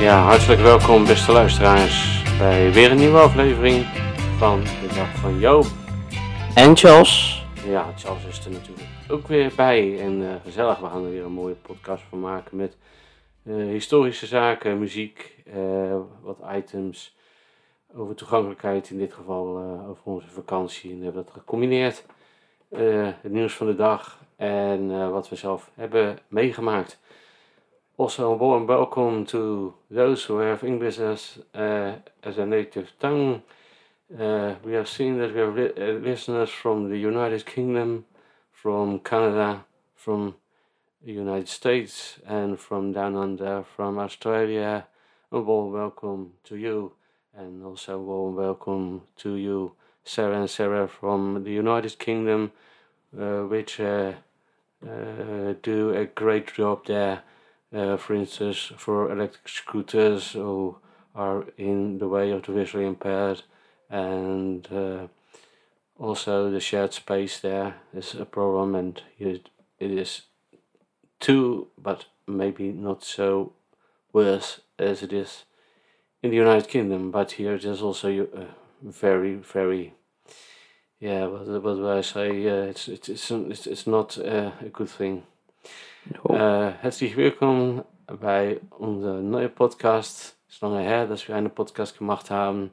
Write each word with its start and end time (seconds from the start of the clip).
Ja, 0.00 0.22
hartelijk 0.22 0.60
welkom 0.60 1.04
beste 1.04 1.32
luisteraars 1.32 2.22
bij 2.38 2.72
weer 2.72 2.90
een 2.90 2.96
nieuwe 2.96 3.18
aflevering 3.18 3.84
van 4.38 4.60
de 4.60 4.94
Dag 4.94 5.16
van 5.16 5.38
Joop. 5.38 5.64
En 6.54 6.76
Charles. 6.76 7.44
Ja, 7.66 7.92
Charles 7.96 8.24
is 8.24 8.44
er 8.44 8.50
natuurlijk 8.50 8.88
ook 9.08 9.26
weer 9.26 9.52
bij 9.56 10.00
en 10.00 10.22
eh, 10.22 10.34
gezellig. 10.44 10.78
We 10.78 10.86
gaan 10.86 11.04
er 11.04 11.10
weer 11.10 11.24
een 11.24 11.32
mooie 11.32 11.54
podcast 11.54 12.02
van 12.08 12.20
maken 12.20 12.56
met 12.56 12.76
eh, 13.44 13.54
historische 13.54 14.26
zaken, 14.26 14.78
muziek, 14.78 15.42
eh, 15.46 15.96
wat 16.22 16.38
items 16.54 17.16
over 17.94 18.14
toegankelijkheid, 18.14 18.90
in 18.90 18.98
dit 18.98 19.12
geval 19.12 19.58
over 19.88 20.02
onze 20.04 20.28
vakantie. 20.28 20.90
En 20.90 20.98
we 20.98 21.04
hebben 21.04 21.24
dat 21.24 21.32
gecombineerd. 21.32 22.04
Het 23.22 23.32
nieuws 23.32 23.54
van 23.54 23.66
de 23.66 23.76
dag 23.76 24.18
en 24.36 25.10
wat 25.10 25.28
we 25.28 25.36
zelf 25.36 25.70
hebben 25.74 26.18
meegemaakt. 26.28 27.00
Also, 28.00 28.32
a 28.32 28.34
warm 28.34 28.66
welcome 28.66 29.26
to 29.26 29.74
those 29.90 30.24
who 30.24 30.38
have 30.38 30.64
English 30.64 30.98
as, 30.98 31.38
uh, 31.54 31.92
as 32.22 32.38
a 32.38 32.46
native 32.46 32.90
tongue. 32.98 33.42
Uh, 34.18 34.54
we 34.64 34.72
have 34.72 34.88
seen 34.88 35.18
that 35.18 35.34
we 35.34 35.40
have 35.40 35.54
li- 35.54 35.74
uh, 35.76 35.98
listeners 35.98 36.48
from 36.48 36.88
the 36.88 36.96
United 36.96 37.44
Kingdom, 37.44 38.06
from 38.52 39.00
Canada, 39.00 39.66
from 39.94 40.34
the 41.04 41.12
United 41.12 41.46
States, 41.50 42.18
and 42.26 42.58
from 42.58 42.94
down 42.94 43.16
under, 43.16 43.64
from 43.76 43.98
Australia. 43.98 44.86
A 45.30 45.38
warm 45.38 45.70
welcome 45.70 46.32
to 46.44 46.56
you, 46.56 46.92
and 47.36 47.62
also 47.62 47.96
a 47.96 48.02
warm 48.02 48.34
welcome 48.34 49.02
to 49.18 49.34
you, 49.34 49.72
Sarah 50.04 50.40
and 50.40 50.48
Sarah 50.48 50.88
from 50.88 51.44
the 51.44 51.52
United 51.52 51.98
Kingdom, 51.98 52.52
uh, 53.14 53.42
which 53.42 53.78
uh, 53.78 54.14
uh, 54.88 55.52
do 55.62 55.90
a 55.90 56.06
great 56.06 56.54
job 56.54 56.86
there. 56.86 57.24
Uh, 57.72 57.96
for 57.96 58.14
instance, 58.14 58.72
for 58.76 59.12
electric 59.12 59.48
scooters 59.48 60.32
who 60.32 60.76
are 61.14 61.44
in 61.56 61.98
the 61.98 62.08
way 62.08 62.32
of 62.32 62.42
the 62.42 62.52
visually 62.52 62.86
impaired, 62.86 63.42
and 63.88 64.66
uh, 64.72 65.06
also 65.96 66.50
the 66.50 66.58
shared 66.58 66.92
space 66.92 67.38
there 67.38 67.76
is 67.94 68.14
a 68.14 68.24
problem, 68.24 68.74
and 68.74 69.02
it, 69.18 69.50
is 69.78 70.22
too, 71.20 71.68
but 71.78 72.06
maybe 72.26 72.72
not 72.72 73.04
so 73.04 73.52
worse 74.12 74.60
as 74.78 75.02
it 75.02 75.12
is 75.12 75.44
in 76.22 76.30
the 76.30 76.36
United 76.36 76.68
Kingdom. 76.68 77.12
But 77.12 77.32
here 77.32 77.54
it 77.54 77.64
is 77.64 77.82
also 77.82 78.26
uh, 78.34 78.44
very, 78.82 79.34
very, 79.34 79.94
yeah. 80.98 81.26
What, 81.26 81.46
what 81.62 81.76
do 81.76 81.88
I 81.88 82.00
say? 82.00 82.42
It's 82.42 82.88
it's 82.88 83.08
it's 83.08 83.30
it's, 83.30 83.66
it's 83.68 83.86
not 83.86 84.18
uh, 84.18 84.50
a 84.60 84.70
good 84.72 84.90
thing. 84.90 85.22
Äh, 86.08 86.70
herzlich 86.80 87.14
willkommen 87.14 87.84
bei 88.06 88.58
unserer 88.78 89.20
neuen 89.20 89.54
Podcast. 89.54 90.38
Es 90.48 90.54
ist 90.54 90.62
lange 90.62 90.80
her, 90.80 91.06
dass 91.06 91.28
wir 91.28 91.36
einen 91.36 91.50
Podcast 91.50 91.98
gemacht 91.98 92.30
haben. 92.30 92.70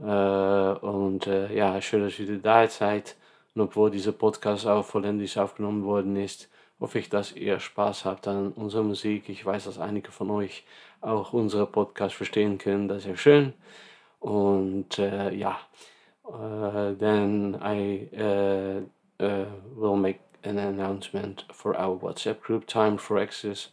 Äh, 0.00 0.02
und 0.04 1.28
äh, 1.28 1.54
ja, 1.54 1.80
schön, 1.80 2.02
dass 2.02 2.18
ihr 2.18 2.38
da 2.38 2.66
seid. 2.66 3.14
Und 3.54 3.62
obwohl 3.62 3.92
dieser 3.92 4.10
Podcast 4.10 4.66
auch 4.66 4.84
volländig 4.84 5.38
aufgenommen 5.38 5.84
worden 5.84 6.16
ist, 6.16 6.50
hoffe 6.80 6.98
ich, 6.98 7.08
dass 7.08 7.32
ihr 7.32 7.60
Spaß 7.60 8.04
habt 8.04 8.26
an 8.26 8.50
unserer 8.52 8.82
Musik. 8.82 9.28
Ich 9.28 9.46
weiß, 9.46 9.64
dass 9.66 9.78
einige 9.78 10.10
von 10.10 10.28
euch 10.30 10.64
auch 11.00 11.32
unsere 11.32 11.66
Podcast 11.66 12.16
verstehen 12.16 12.58
können. 12.58 12.88
Das 12.88 12.98
ist 12.98 13.06
ja 13.06 13.16
schön. 13.16 13.52
Und 14.18 14.98
äh, 14.98 15.32
ja, 15.32 15.60
then 16.98 17.56
I 17.62 18.08
äh, 18.12 18.78
äh, 19.18 19.46
will 19.76 19.96
make 19.96 20.18
an 20.44 20.58
announcement 20.58 21.44
for 21.52 21.76
our 21.76 21.96
WhatsApp 21.98 22.40
group, 22.40 22.66
Time 22.66 22.98
for 22.98 23.18
Access. 23.18 23.68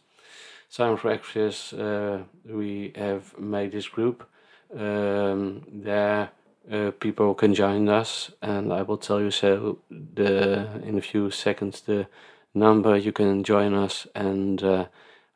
Time 0.72 0.96
for 0.96 1.12
Access, 1.12 1.72
uh, 1.72 2.24
we 2.44 2.92
have 2.96 3.38
made 3.38 3.72
this 3.72 3.88
group. 3.88 4.28
Um, 4.76 5.62
there, 5.72 6.30
uh, 6.70 6.90
people 6.98 7.34
can 7.34 7.54
join 7.54 7.88
us, 7.88 8.32
and 8.42 8.72
I 8.72 8.82
will 8.82 8.98
tell 8.98 9.20
you 9.20 9.30
so 9.30 9.78
the 9.90 10.82
in 10.82 10.98
a 10.98 11.00
few 11.00 11.30
seconds 11.30 11.80
the 11.82 12.08
number 12.52 12.96
you 12.96 13.12
can 13.12 13.44
join 13.44 13.74
us, 13.74 14.06
and 14.14 14.62
uh, 14.62 14.86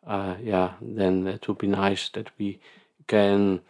uh, 0.07 0.35
yeah, 0.43 0.73
then 0.81 1.27
it 1.29 1.47
would 1.47 1.59
be 1.59 1.69
nice 1.69 2.09
that 2.11 2.31
we 2.39 2.59
can, 3.07 3.61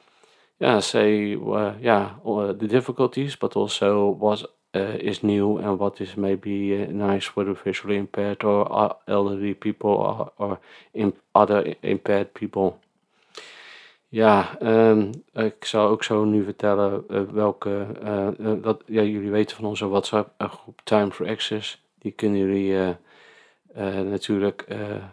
yeah, 0.58 0.80
say, 0.80 1.36
yeah, 1.80 2.14
the 2.24 2.66
difficulties, 2.68 3.36
but 3.36 3.56
also 3.56 4.08
what 4.08 4.44
uh, 4.72 4.94
is 4.98 5.22
new 5.22 5.58
and 5.58 5.78
what 5.78 6.00
is 6.00 6.14
maybe 6.14 6.74
uh, 6.74 6.86
nice 6.90 7.30
for 7.30 7.44
the 7.44 7.54
visually 7.64 7.96
impaired 7.96 8.44
or 8.44 8.66
uh, 8.70 8.92
elderly 9.06 9.54
people 9.54 10.32
or, 10.38 10.58
in 10.92 11.12
other 11.32 11.74
impaired 11.82 12.32
people. 12.32 12.74
Ja, 14.08 14.58
ehm, 14.58 15.12
ik 15.32 15.64
zal 15.64 15.88
ook 15.88 16.04
zo 16.04 16.24
nu 16.24 16.44
vertellen 16.44 17.04
eh, 17.08 17.22
welke, 17.22 17.86
eh, 18.02 18.26
eh, 18.26 18.62
dat, 18.62 18.82
ja, 18.86 19.02
jullie 19.02 19.30
weten 19.30 19.56
van 19.56 19.64
onze 19.64 19.88
WhatsApp 19.88 20.34
eh, 20.36 20.50
groep 20.50 20.80
Time 20.84 21.10
for 21.10 21.28
Access. 21.28 21.82
Die 21.98 22.12
kunnen 22.12 22.38
jullie 22.38 22.76
eh, 22.76 22.88
eh, 23.74 24.06
natuurlijk 24.06 24.62
eh, 24.62 25.04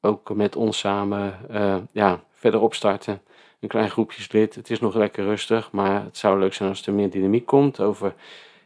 ook 0.00 0.34
met 0.34 0.56
ons 0.56 0.78
samen 0.78 1.38
eh, 1.48 1.76
ja, 1.92 2.24
verder 2.32 2.60
opstarten. 2.60 3.20
Een 3.66 3.72
klein 3.72 3.90
groepjeslid. 3.90 4.54
Het 4.54 4.70
is 4.70 4.80
nog 4.80 4.94
lekker 4.94 5.24
rustig, 5.24 5.70
maar 5.72 6.04
het 6.04 6.16
zou 6.16 6.38
leuk 6.38 6.54
zijn 6.54 6.68
als 6.68 6.86
er 6.86 6.92
meer 6.92 7.10
dynamiek 7.10 7.46
komt 7.46 7.80
over 7.80 8.14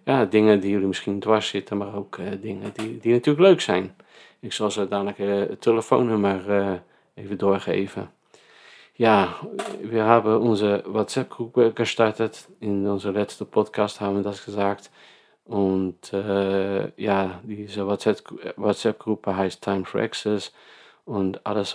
ja, 0.05 0.25
dingen 0.25 0.61
die 0.61 0.71
jullie 0.71 0.87
misschien 0.87 1.21
dwars 1.21 1.49
zitten, 1.49 1.77
maar 1.77 1.95
ook 1.95 2.19
eh, 2.19 2.27
dingen 2.41 2.71
die, 2.75 2.99
die 2.99 3.13
natuurlijk 3.13 3.47
leuk 3.47 3.61
zijn. 3.61 3.97
Ik 4.41 4.53
zal 4.53 4.71
zo 4.71 4.89
dadelijk 4.89 5.19
eh, 5.19 5.29
het 5.29 5.61
telefoonnummer 5.61 6.51
eh, 6.51 6.73
even 7.15 7.39
doorgeven. 7.39 8.11
Ja, 8.93 9.37
we 9.83 9.99
hebben 9.99 10.41
onze 10.41 10.83
WhatsApp-groep 10.87 11.71
gestartet. 11.75 12.49
In 12.59 12.91
onze 12.91 13.13
letzte 13.13 13.45
Podcast 13.45 13.99
wir 14.15 14.23
das 14.23 14.45
gesagt. 14.45 14.91
Und 15.43 16.13
äh, 16.13 16.91
ja, 16.95 17.41
diese 17.43 17.85
WhatsApp- 17.85 18.55
WhatsApp-Gruppe 18.57 19.31
heißt 19.37 19.61
Time 19.61 19.85
for 19.85 20.01
Access. 20.01 20.53
Und 21.05 21.41
alles, 21.43 21.75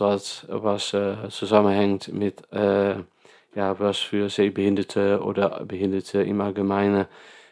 äh, 0.93 1.29
zusammenhängt 1.29 2.13
mit, 2.13 2.43
äh, 2.51 2.95
ja, 3.55 3.79
was 3.79 3.99
für 3.99 4.29
Sehbehinderte 4.29 5.21
oder 5.21 5.63
Behinderte 5.65 6.21
im 6.21 6.41
Allgemeinen, 6.41 7.05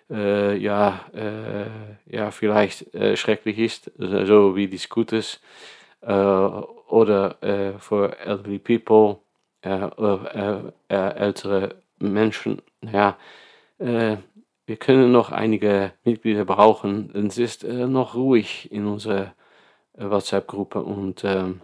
äh, 0.09 0.57
ja, 0.57 1.05
äh, 1.13 2.15
ja, 2.15 2.31
vielleicht 2.31 2.93
äh, 2.93 3.15
schrecklich 3.15 3.57
ist, 3.57 3.91
so 3.97 4.55
wie 4.55 4.67
die 4.67 4.77
Scooters, 4.77 5.39
äh, 6.01 6.13
oder 6.13 7.41
äh, 7.41 7.79
für 7.79 8.17
elderly 8.19 8.59
people, 8.59 9.17
äh, 9.61 9.89
ältere 10.89 11.75
Menschen, 11.99 12.61
ja, 12.81 13.17
wir 13.79 14.77
können 14.77 15.11
noch 15.11 15.31
einige 15.31 15.93
Mitglieder 16.03 16.45
brauchen. 16.45 17.13
Es 17.27 17.37
ist 17.37 17.63
noch 17.63 18.15
ruhig 18.15 18.71
in 18.71 18.85
unserer 18.85 19.33
WhatsApp-Gruppe 19.93 20.81
und 20.83 21.23
ähm, 21.23 21.61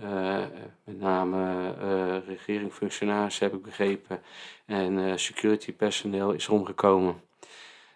eh, 0.00 0.38
met 0.84 1.00
name 1.00 1.74
uh, 1.82 2.26
regeringsfunctionarissen 2.26 3.46
heb 3.46 3.54
ik 3.54 3.62
begrepen, 3.62 4.22
en 4.66 5.18
security 5.18 5.72
personeel 5.72 6.32
is 6.32 6.48
omgekomen. 6.48 7.22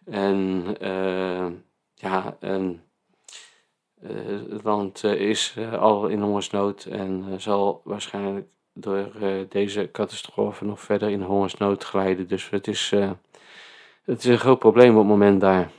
En 0.05 0.67
ja, 1.94 2.37
het 4.50 4.62
land 4.62 5.05
is 5.05 5.56
al 5.79 6.06
in 6.06 6.20
hongersnood 6.20 6.85
en 6.85 7.41
zal 7.41 7.81
waarschijnlijk 7.85 8.46
door 8.73 9.12
deze 9.49 9.88
catastrofe 9.93 10.64
nog 10.64 10.81
verder 10.81 11.11
in 11.11 11.23
hongersnood 11.23 11.85
glijden. 11.85 12.29
Dus 12.29 12.50
het 12.50 12.67
is, 12.67 12.93
het 14.05 14.19
is 14.19 14.25
een 14.25 14.38
groot 14.38 14.58
probleem 14.58 14.91
op 14.91 14.99
het 14.99 15.06
moment 15.06 15.41
daar. 15.41 15.70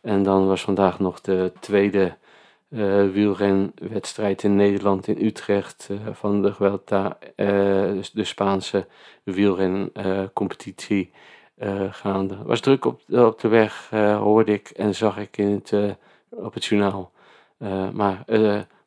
En 0.00 0.22
dan 0.22 0.46
was 0.46 0.62
vandaag 0.62 0.98
nog 0.98 1.20
de 1.20 1.52
tweede 1.60 2.16
wielrenwedstrijd 3.12 4.42
in 4.42 4.56
Nederland 4.56 5.06
in 5.06 5.24
Utrecht 5.24 5.90
van 6.12 6.42
de 6.42 6.54
Vuelta, 6.54 7.18
de 8.12 8.24
Spaanse 8.24 8.86
wielrencompetitie 9.22 11.12
gaande. 11.90 12.36
Het 12.36 12.46
was 12.46 12.60
druk 12.60 12.84
op, 12.84 13.00
op 13.10 13.40
de 13.40 13.48
weg, 13.48 13.90
hoorde 14.18 14.52
ik 14.52 14.68
en 14.68 14.94
zag 14.94 15.18
ik 15.18 15.36
in 15.36 15.62
het, 15.64 15.96
op 16.30 16.54
het 16.54 16.64
journaal. 16.64 17.10
maar 17.92 18.24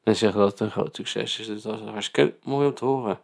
men 0.04 0.16
zegt 0.16 0.34
dat 0.34 0.52
het 0.52 0.60
een 0.60 0.72
groot 0.72 0.96
succes 0.96 1.40
is, 1.40 1.48
dus 1.48 1.62
dat 1.62 1.80
was 1.80 1.90
hartstikke 1.90 2.34
mooi 2.44 2.68
om 2.68 2.74
te 2.74 2.86
horen. 2.86 3.20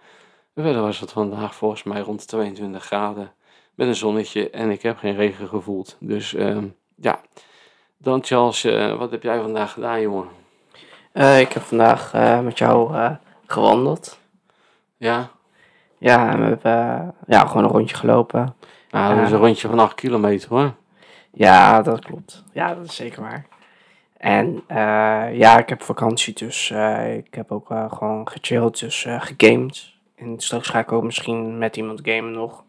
Verder 0.56 0.82
was 0.82 1.00
het 1.00 1.12
vandaag 1.12 1.56
volgens 1.56 1.84
mij 1.84 2.02
rond 2.02 2.28
22 2.28 2.84
graden 2.84 3.32
met 3.76 3.88
een 3.88 3.96
zonnetje 3.96 4.50
en 4.50 4.70
ik 4.70 4.82
heb 4.82 4.98
geen 4.98 5.16
regen 5.16 5.48
gevoeld. 5.48 5.98
Dus 6.00 6.34
ehm, 6.34 6.66
ja, 6.96 7.22
dan 7.98 8.24
Charles, 8.24 8.66
uh, 8.66 8.98
wat 8.98 9.12
heb 9.12 9.24
jij 9.24 9.42
vandaag 9.42 9.72
gedaan, 9.72 10.02
jongen? 10.02 10.28
Uh, 11.14 11.40
ik 11.40 11.54
heb 11.54 11.64
vandaag 11.64 12.14
uh, 12.14 12.40
met 12.40 12.58
jou 12.58 12.96
gewandeld. 13.46 14.20
Ja? 14.98 15.30
Ja, 15.98 16.38
we 16.38 16.44
hebben 16.44 17.16
ja, 17.28 17.46
gewoon 17.46 17.64
een 17.64 17.70
rondje 17.70 17.96
gelopen. 17.96 18.56
Nou, 18.96 19.16
dat 19.16 19.26
is 19.26 19.32
een 19.32 19.38
rondje 19.40 19.68
van 19.68 19.80
8 19.80 19.96
kilometer 19.96 20.50
hoor. 20.50 20.74
Ja, 21.34 21.82
dat 21.82 22.06
klopt. 22.06 22.44
Ja, 22.52 22.76
dat 22.76 22.86
is 22.86 22.96
zeker 22.96 23.22
waar. 23.22 23.46
En 24.18 24.64
ja, 25.38 25.58
ik 25.58 25.70
heb 25.70 25.82
vakantie, 25.82 26.34
dus 26.34 26.72
ik 27.16 27.34
heb 27.34 27.52
ook 27.52 27.68
gewoon 27.68 28.28
gechilled, 28.28 28.80
dus 28.80 29.08
gegamed. 29.20 29.94
En 30.16 30.40
straks 30.40 30.70
ga 30.70 30.80
ik 30.80 30.92
ook 30.92 31.04
misschien 31.04 31.58
met 31.58 31.78
iemand 31.78 32.00
gamen 32.04 32.32
nog. 32.32 32.64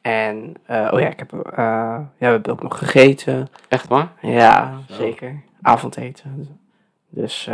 En, 0.00 0.56
oh 0.68 1.00
ja, 1.00 1.08
ik 1.08 1.18
heb, 1.18 1.30
ja, 1.56 2.10
we 2.18 2.24
hebben 2.26 2.52
ook 2.52 2.62
nog 2.62 2.78
gegeten. 2.78 3.48
Echt 3.68 3.88
waar? 3.88 4.12
Ja, 4.20 4.78
zeker. 4.88 5.42
Avondeten. 5.62 6.58
Dus 7.08 7.50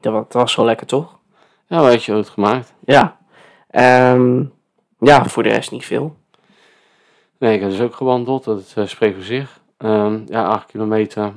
dat, 0.00 0.32
was 0.32 0.54
wel 0.54 0.64
lekker, 0.64 0.86
toch? 0.86 1.18
Ja, 1.66 1.76
had 1.76 2.04
je 2.04 2.12
het 2.12 2.28
gemaakt? 2.28 2.74
Ja. 2.84 3.16
Um, 4.12 4.52
ja, 4.98 5.24
voor 5.24 5.42
de 5.42 5.48
rest 5.48 5.70
niet 5.70 5.84
veel. 5.84 6.16
Nee, 7.38 7.54
ik 7.54 7.60
heb 7.60 7.70
dus 7.70 7.80
ook 7.80 7.94
gewandeld. 7.94 8.44
Dat 8.44 8.74
uh, 8.78 8.86
spreekt 8.86 9.14
voor 9.14 9.24
zich. 9.24 9.60
Um, 9.78 10.24
ja, 10.26 10.44
acht 10.44 10.66
kilometer. 10.66 11.32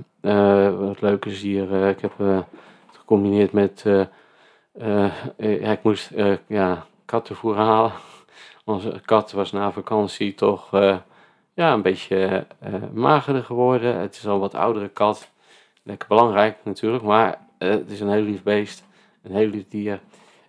wat 0.80 1.02
leuk 1.02 1.26
is 1.26 1.42
hier, 1.42 1.88
ik 1.88 2.02
heb 2.02 2.18
het 2.18 2.46
gecombineerd 2.92 3.52
met, 3.52 3.86
ik 5.38 5.80
moest 5.84 6.12
ja, 6.48 6.86
kattenvoer 7.06 7.56
halen. 7.56 7.92
Onze 8.66 9.02
kat 9.06 9.32
was 9.32 9.52
na 9.52 9.72
vakantie 9.72 10.34
toch 10.34 10.70
ja, 11.54 11.74
een 11.74 11.82
beetje 11.82 12.48
magerder 12.94 13.44
geworden. 13.44 14.00
Het 14.00 14.16
is 14.16 14.28
al 14.28 14.34
een 14.34 14.40
wat 14.40 14.56
oudere 14.56 14.88
kat. 14.88 15.32
Lekker 15.84 16.08
belangrijk 16.08 16.58
natuurlijk, 16.64 17.04
maar 17.04 17.40
het 17.58 17.92
is 17.92 18.00
een 18.00 18.12
heel 18.12 18.24
lief 18.24 18.44
beest. 18.44 18.84
Een 19.24 19.36
heel 19.36 19.50
lief 19.50 19.68
dier. 19.68 20.00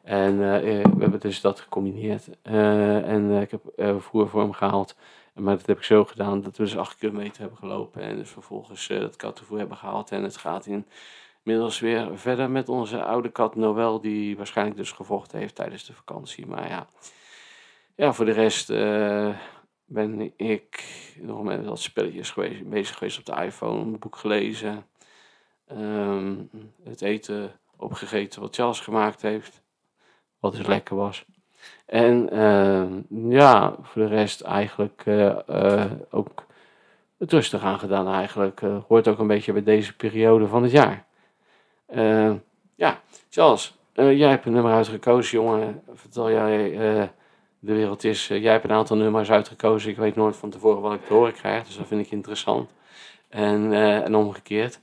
En 0.03 0.39
we 0.39 0.83
hebben 0.99 1.21
dus 1.21 1.41
dat 1.41 1.61
gecombineerd. 1.61 2.29
en 2.43 3.31
ik 3.41 3.51
heb 3.51 3.61
voer 4.01 4.29
voor 4.29 4.41
hem 4.41 4.53
gehaald. 4.53 4.97
Maar 5.39 5.57
dat 5.57 5.67
heb 5.67 5.77
ik 5.77 5.83
zo 5.83 6.05
gedaan 6.05 6.41
dat 6.41 6.57
we 6.57 6.65
dus 6.65 6.77
8 6.77 6.99
kilometer 6.99 7.41
hebben 7.41 7.59
gelopen. 7.59 8.03
En 8.03 8.17
dus 8.17 8.31
vervolgens 8.31 8.87
dat 8.87 9.17
kattenvoer 9.17 9.59
hebben 9.59 9.77
gehaald. 9.77 10.11
En 10.11 10.23
het 10.23 10.37
gaat 10.37 10.67
in, 10.67 10.87
inmiddels 11.43 11.81
weer 11.81 12.19
verder 12.19 12.51
met 12.51 12.69
onze 12.69 13.03
oude 13.05 13.29
kat 13.29 13.57
Noël. 13.57 14.01
Die 14.01 14.37
waarschijnlijk 14.37 14.77
dus 14.77 14.93
gevochten 14.93 15.39
heeft 15.39 15.55
tijdens 15.55 15.85
de 15.85 15.95
vakantie. 15.95 16.47
Maar 16.47 16.69
ja, 16.69 16.87
ja, 17.95 18.13
voor 18.13 18.25
de 18.25 18.33
rest 18.33 18.71
uh, 18.71 19.37
ben 19.85 20.33
ik 20.37 20.85
nog 21.21 21.43
met 21.43 21.65
wat 21.65 21.81
spelletjes 21.81 22.31
geweest, 22.31 22.69
bezig 22.69 22.97
geweest 22.97 23.19
op 23.19 23.25
de 23.25 23.45
iPhone, 23.45 23.81
een 23.81 23.99
boek 23.99 24.17
gelezen, 24.17 24.87
um, 25.73 26.51
het 26.83 27.03
eten 27.03 27.61
opgegeten 27.77 28.41
wat 28.41 28.55
Charles 28.55 28.81
gemaakt 28.81 29.23
heeft, 29.23 29.63
wat 30.39 30.53
dus 30.53 30.67
lekker 30.67 30.97
was. 30.97 31.25
En 31.87 32.29
uh, 32.33 32.85
ja, 33.31 33.75
voor 33.83 34.03
de 34.03 34.09
rest 34.09 34.41
eigenlijk 34.41 35.03
uh, 35.07 35.85
ook 36.11 36.45
het 37.19 37.33
rustig 37.33 37.63
aangedaan 37.63 38.09
eigenlijk. 38.09 38.61
hoort 38.89 39.09
ook 39.09 39.19
een 39.19 39.27
beetje 39.27 39.53
bij 39.53 39.63
deze 39.63 39.97
periode 39.97 40.47
van 40.47 40.63
het 40.63 40.73
jaar. 40.73 41.05
ja, 42.75 43.01
Charles, 43.31 43.79
jij 43.93 44.29
hebt 44.29 44.47
een 44.47 44.53
nummer 44.53 44.73
uitgekozen, 44.73 45.39
jongen. 45.39 45.83
Vertel 45.95 46.31
jij 46.31 47.11
de 47.61 47.75
wereld 47.75 48.05
is. 48.05 48.31
Eh, 48.31 48.43
jij 48.43 48.53
hebt 48.53 48.65
een 48.65 48.73
aantal 48.73 48.97
nummers 48.97 49.31
uitgekozen. 49.31 49.91
Ik 49.91 49.97
weet 49.97 50.17
nooit 50.17 50.37
van 50.37 50.51
tevoren 50.51 50.83
wat 50.83 50.93
ik 50.93 51.07
te 51.07 51.13
horen 51.13 51.33
krijg. 51.33 51.65
Dus 51.65 51.77
dat 51.77 51.87
vind 51.87 52.07
ik 52.07 52.11
interessant. 52.11 52.71
En, 53.29 53.73
en 54.05 54.15
omgekeerd. 54.15 54.81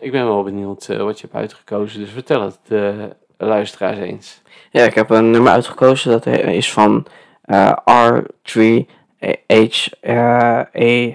Ik 0.00 0.12
ben 0.12 0.24
wel 0.24 0.42
benieuwd 0.42 0.86
wat 0.86 1.20
je 1.20 1.26
hebt 1.26 1.38
uitgekozen. 1.38 2.00
Dus 2.00 2.10
vertel 2.10 2.42
het 2.42 2.58
luisteraars 3.46 3.98
eens. 3.98 4.42
Ja, 4.70 4.84
ik 4.84 4.94
heb 4.94 5.10
een 5.10 5.30
nummer 5.30 5.52
uitgekozen. 5.52 6.10
Dat 6.10 6.26
is 6.26 6.72
van 6.72 7.06
R3H 7.50 8.74
A 10.76 11.14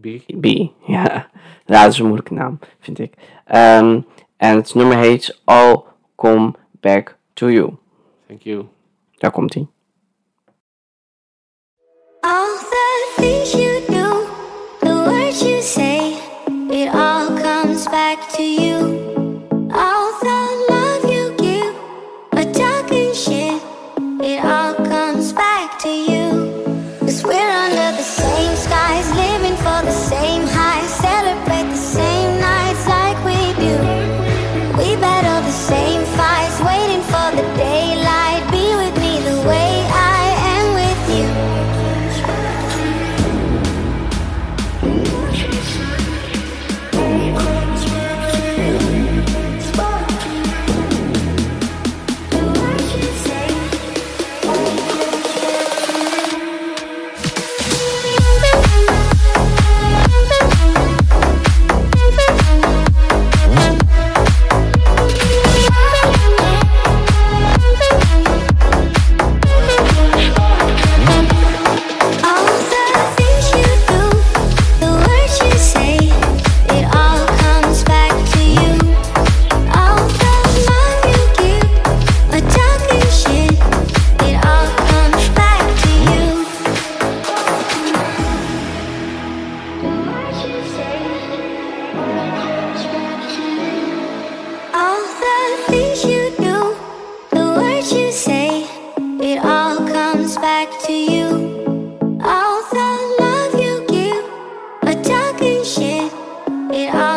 B. 0.00 0.06
B. 0.40 0.46
Ja. 0.86 1.28
ja, 1.66 1.80
dat 1.82 1.92
is 1.92 1.98
een 1.98 2.04
moeilijke 2.04 2.34
naam, 2.34 2.58
vind 2.80 2.98
ik. 2.98 3.14
Um, 3.54 4.06
en 4.36 4.56
het 4.56 4.74
nummer 4.74 4.96
heet 4.96 5.40
All 5.44 5.82
Come 6.16 6.54
Back 6.80 7.16
to 7.32 7.50
You. 7.50 7.76
Thank 8.26 8.42
you. 8.42 8.66
Daar 9.18 9.30
komt 9.30 9.54
hij. 9.54 9.66
All 12.20 12.58
the 12.58 13.12
things 13.16 13.52
you 13.52 13.80
do, 13.86 14.26
the 14.78 14.94
words 15.04 15.40
you 15.40 15.62
say, 15.62 16.01
it 106.74 106.94
all 106.94 107.11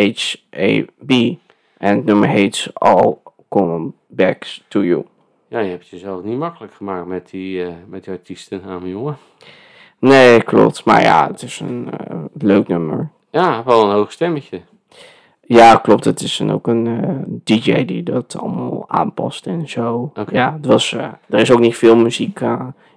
En 1.78 1.96
het 1.96 2.04
nummer 2.04 2.28
heet 2.28 2.70
All 2.72 3.16
Come 3.48 3.92
Back 4.06 4.46
to 4.68 4.84
You. 4.84 5.04
Ja, 5.48 5.58
je 5.60 5.70
hebt 5.70 5.88
jezelf 5.88 6.22
niet 6.22 6.38
makkelijk 6.38 6.74
gemaakt 6.74 7.06
met 7.06 7.30
die, 7.30 7.64
eh 7.64 7.72
met 7.88 8.04
die 8.04 8.12
artiestennaam, 8.12 8.86
jongen. 8.86 9.16
Nee, 9.98 10.42
klopt. 10.42 10.84
Maar 10.84 11.02
ja, 11.02 11.26
het 11.26 11.42
is 11.42 11.60
een 11.60 11.90
eh, 11.90 12.16
leuk 12.38 12.68
nummer. 12.68 13.10
Ja, 13.30 13.64
wel 13.64 13.84
een 13.84 13.94
hoog 13.94 14.12
stemmetje. 14.12 14.60
Ja, 15.40 15.76
klopt. 15.76 16.04
Het 16.04 16.20
is 16.20 16.42
ook 16.42 16.66
een 16.66 16.86
eh, 16.86 17.10
DJ 17.44 17.84
die 17.84 18.02
dat 18.02 18.36
allemaal 18.38 18.84
aanpast 18.88 19.46
en 19.46 19.68
zo. 19.68 20.12
Ja, 20.30 20.52
het 20.52 20.66
was, 20.66 20.92
er 20.92 21.38
is 21.38 21.50
ook 21.50 21.60
niet 21.60 21.76
veel 21.76 21.96
muziek 21.96 22.40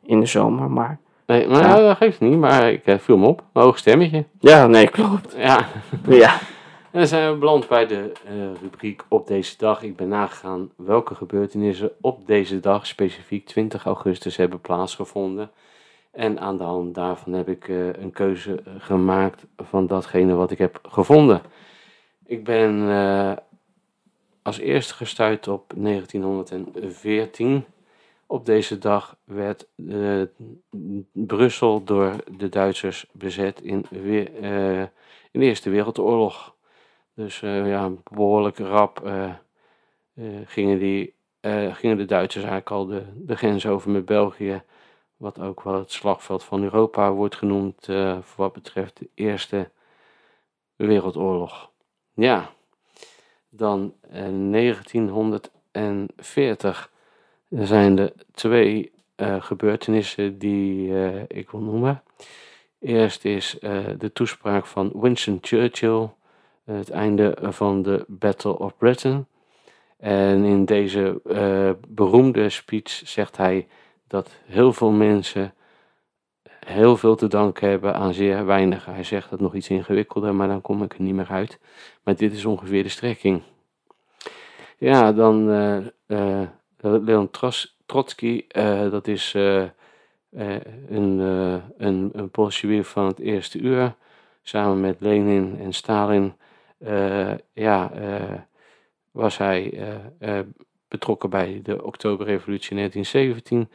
in 0.04 0.20
de 0.20 0.26
zomer, 0.26 0.70
maar... 0.70 1.00
Nee, 1.30 1.48
maar 1.48 1.62
Ja. 1.62 1.78
ja, 1.78 1.88
dat 1.88 1.98
geeft 1.98 2.20
niet, 2.20 2.38
maar 2.38 2.72
ik 2.72 2.86
eh, 2.86 2.98
viel 2.98 3.18
me 3.18 3.28
op. 3.28 3.44
Een 3.54 3.62
hoog 3.62 3.78
stemmetje. 3.78 4.26
Ja, 4.40 4.68
nee, 4.68 4.88
klopt. 4.90 5.36
Ja. 5.38 5.68
Ja. 6.08 6.34
En 6.92 7.00
dan 7.00 7.08
zijn 7.08 7.32
we 7.34 7.38
beland 7.38 7.68
bij 7.68 7.88
de 7.88 8.12
eh, 8.26 8.34
rubriek 8.62 9.04
op 9.08 9.28
deze 9.28 9.58
dag. 9.58 9.84
Ik 9.84 9.96
ben 9.96 10.08
nagegaan 10.08 10.72
welke 10.76 11.16
gebeurtenissen 11.16 11.92
op 12.02 12.28
deze 12.28 12.60
dag, 12.60 12.88
specifiek 12.88 13.46
20 13.46 13.86
augustus, 13.86 14.36
hebben 14.36 14.62
plaatsgevonden. 14.62 15.52
En 16.12 16.40
aan 16.40 16.58
de 16.58 16.64
hand 16.64 16.96
daarvan 16.96 17.34
heb 17.34 17.48
ik 17.50 17.68
eh, 17.68 17.94
een 17.94 18.12
keuze 18.12 18.64
gemaakt 18.78 19.46
van 19.58 19.88
datgene 19.88 20.34
wat 20.34 20.52
ik 20.52 20.58
heb 20.58 20.80
gevonden. 20.90 21.42
Ik 22.26 22.44
ben 22.44 22.88
als 24.44 24.58
eerste 24.60 24.94
gestuurd 24.94 25.48
op 25.48 25.74
1914. 25.76 27.66
Op 28.32 28.46
deze 28.46 28.78
dag 28.78 29.18
werd 29.24 29.68
eh, 29.90 30.22
Brussel 31.12 31.84
door 31.84 32.16
de 32.38 32.50
Duitsers 32.50 33.06
bezet 33.12 33.62
in, 33.62 33.86
eh, 33.92 34.82
in 35.32 35.40
de 35.40 35.46
Eerste 35.46 35.70
Wereldoorlog. 35.70 36.56
Dus 37.14 37.42
eh, 37.42 37.68
ja, 37.68 37.92
behoorlijk 38.12 38.58
rap 38.58 39.12
gingen, 40.46 40.80
die, 40.80 41.14
gingen 41.72 41.98
de 41.98 42.06
Duitsers 42.06 42.44
eigenlijk 42.44 42.72
al 42.72 42.86
de, 42.86 43.04
de 43.16 43.36
grens 43.36 43.66
over 43.66 43.92
met 43.92 44.06
België. 44.06 44.62
Wat 45.18 45.40
ook 45.40 45.64
wel 45.64 45.74
het 45.74 45.92
slagveld 45.92 46.44
van 46.44 46.64
Europa 46.64 47.12
wordt 47.12 47.36
genoemd 47.36 47.86
voor 48.22 48.36
wat 48.36 48.54
betreft 48.54 49.00
de 49.00 49.10
Eerste 49.14 49.70
Wereldoorlog. 50.76 51.70
Ja, 52.14 52.50
dan 53.50 53.94
eh, 54.02 54.12
1940 54.12 56.92
zijn 57.50 57.98
er 57.98 58.14
twee 58.32 58.92
eh, 59.16 59.42
gebeurtenissen 59.42 60.38
die 60.38 60.94
eh, 60.94 61.22
ik 61.28 61.50
wil 61.50 61.62
noemen. 61.62 62.04
Eerst 62.80 63.26
is 63.26 63.60
eh, 63.60 63.86
de 63.98 64.12
toespraak 64.12 64.66
van 64.66 64.92
Winston 64.94 65.38
Churchill, 65.42 66.10
het 66.64 66.90
einde 66.90 67.38
van 67.42 67.82
de 67.82 68.06
Battle 68.08 68.60
of 68.60 68.78
Britain. 68.78 69.26
En 69.98 70.44
in 70.44 70.66
deze 70.66 71.22
beroemde 71.88 72.50
speech 72.50 72.90
zegt 72.90 73.38
hij 73.38 73.68
dat 74.08 74.32
heel 74.46 74.74
veel 74.74 74.92
mensen 74.92 75.54
heel 76.66 76.98
veel 76.98 77.16
te 77.16 77.28
danken 77.28 77.70
hebben 77.70 77.96
aan 77.96 78.14
zeer 78.14 78.46
weinig. 78.46 78.86
Hij 78.86 79.04
zegt 79.04 79.30
dat 79.30 79.40
nog 79.40 79.56
iets 79.56 79.70
ingewikkelder, 79.70 80.36
maar 80.36 80.48
dan 80.48 80.62
kom 80.62 80.84
ik 80.84 80.94
er 80.94 81.02
niet 81.02 81.14
meer 81.14 81.30
uit. 81.30 81.60
Maar 82.04 82.16
dit 82.16 82.34
is 82.34 82.46
ongeveer 82.46 82.84
de 82.84 82.90
strekking. 82.90 83.42
Ja, 84.78 85.12
dan 85.14 85.50
Leon 86.82 87.30
Trotsky, 87.86 88.46
eh, 88.48 88.92
dat 88.92 89.08
is 89.08 89.34
eh, 89.34 89.64
eh, 89.64 89.70
een, 90.88 91.20
een, 91.78 92.12
een 92.14 92.84
van 92.84 93.06
het 93.06 93.20
eerste 93.20 93.60
uur, 93.60 93.96
samen 94.42 94.80
met 94.80 94.96
Lenin 95.00 95.58
en 95.60 95.74
Stalin. 95.74 96.34
ja, 97.54 97.92
was 99.12 99.38
hij 99.38 99.84
betrokken 100.88 101.30
bij 101.30 101.60
de 101.64 101.84
Oktoberrevolutie 101.84 102.70
in 102.70 102.78
1917. 102.78 103.70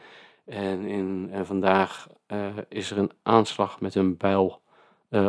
En, 0.45 0.85
in, 0.85 1.29
en 1.31 1.45
vandaag 1.45 2.07
is 2.69 2.91
er 2.91 2.97
een 2.97 3.11
aanslag 3.23 3.79
met 3.79 3.95
een 3.95 4.17
bijl 4.17 4.61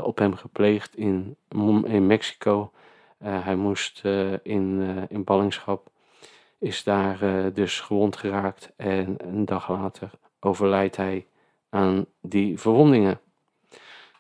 op 0.03 0.19
hem 0.19 0.35
gepleegd 0.35 0.97
in, 0.97 1.37
in 1.85 2.07
Mexico. 2.07 2.73
Hij 3.19 3.57
moest 3.57 4.05
in, 4.43 4.97
in 5.09 5.25
ballingschap, 5.25 5.91
is 6.59 6.85
daar 6.85 7.23
eh, 7.23 7.55
dus 7.55 7.81
gewond 7.81 8.17
geraakt 8.17 8.73
en 8.77 9.15
een 9.19 9.45
dag 9.45 9.69
later 9.69 10.11
overlijdt 10.41 10.97
hij 10.97 11.27
aan 11.69 12.07
die 12.21 12.59
verwondingen. 12.61 13.21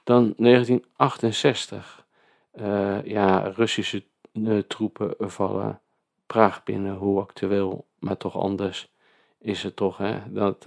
Dan 0.04 0.34
1968. 0.36 2.04
Eh, 2.50 3.04
ja, 3.04 3.38
Russische 3.38 4.04
eh, 4.32 4.58
troepen 4.58 5.14
vallen 5.18 5.80
Praag 6.26 6.64
binnen, 6.64 6.94
hoe 6.94 7.20
actueel, 7.20 7.86
maar 7.98 8.16
toch 8.16 8.36
anders 8.36 8.92
is 9.38 9.62
het 9.62 9.76
toch. 9.76 9.96
Hè? 9.96 10.32
Dat, 10.32 10.66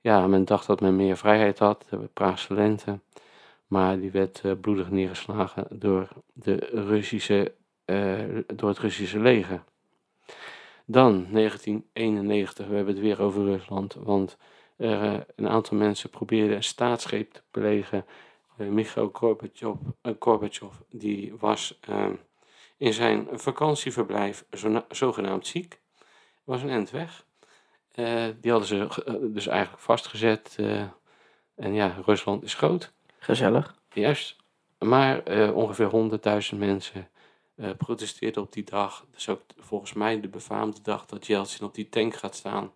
ja, 0.00 0.26
men 0.26 0.44
dacht 0.44 0.66
dat 0.66 0.80
men 0.80 0.96
meer 0.96 1.16
vrijheid 1.16 1.58
had, 1.58 1.86
de 1.90 1.96
Praagse 1.96 2.54
lente. 2.54 2.98
Maar 3.66 4.00
die 4.00 4.10
werd 4.10 4.42
bloedig 4.60 4.90
neergeslagen 4.90 5.66
door, 5.70 6.08
de 6.32 6.54
Russische, 6.72 7.52
door 8.54 8.68
het 8.68 8.78
Russische 8.78 9.20
leger. 9.20 9.62
Dan 10.90 11.26
1991, 11.32 12.66
we 12.66 12.74
hebben 12.74 12.94
het 12.94 13.02
weer 13.02 13.20
over 13.20 13.44
Rusland, 13.44 13.94
want 13.94 14.36
eh, 14.76 15.14
een 15.36 15.48
aantal 15.48 15.76
mensen 15.76 16.10
probeerden 16.10 16.56
een 16.56 16.62
staatsgreep 16.62 17.32
te 17.32 17.42
plegen. 17.50 18.04
Eh 18.56 18.66
Michail 18.66 19.10
Gorbachev, 19.12 19.76
eh, 20.00 20.12
Gorbachev, 20.18 20.74
die 20.88 21.34
was 21.38 21.78
eh, 21.80 22.06
in 22.76 22.92
zijn 22.92 23.28
vakantieverblijf 23.32 24.44
zogenaamd 24.88 25.46
ziek, 25.46 25.80
was 26.44 26.62
een 26.62 26.70
eind 26.70 26.90
weg. 26.90 27.24
Die 28.40 28.50
hadden 28.50 28.68
ze 28.68 28.88
dus 29.32 29.46
eigenlijk 29.46 29.82
vastgezet. 29.82 30.56
en 31.54 31.74
ja, 31.74 31.96
Rusland 32.06 32.42
is 32.42 32.54
groot. 32.54 32.92
Gezellig. 33.18 33.78
Juist. 33.92 34.36
Maar 34.78 35.22
ongeveer 35.52 35.90
100.000 36.52 36.58
mensen 36.58 37.08
eh, 37.60 37.70
protesteerden 37.76 38.42
op 38.42 38.52
die 38.52 38.64
dag. 38.64 39.06
Is 39.16 39.28
ook 39.28 39.42
volgens 39.58 39.92
mij 39.92 40.20
de 40.20 40.28
befaamde 40.28 40.80
dag 40.82 41.06
dat 41.06 41.26
Yeltsin 41.26 41.66
op 41.66 41.74
die 41.74 41.88
tank 41.88 42.14
gaat 42.14 42.34
staan. 42.34 42.72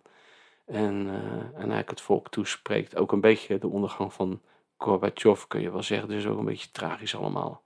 En, 0.64 1.08
eh, 1.08 1.14
en 1.40 1.54
eigenlijk 1.54 1.90
het 1.90 2.00
volk 2.00 2.28
toespreekt. 2.28 2.96
Ook 2.96 3.12
een 3.12 3.20
beetje 3.20 3.58
de 3.58 3.68
ondergang 3.68 4.12
van 4.12 4.42
Gorbachev 4.76 5.44
kun 5.48 5.60
je 5.60 5.70
wel 5.70 5.82
zeggen. 5.82 6.08
Dus 6.08 6.26
ook 6.26 6.38
een 6.38 6.44
beetje 6.44 6.70
tragisch 6.70 7.14
allemaal. 7.14 7.62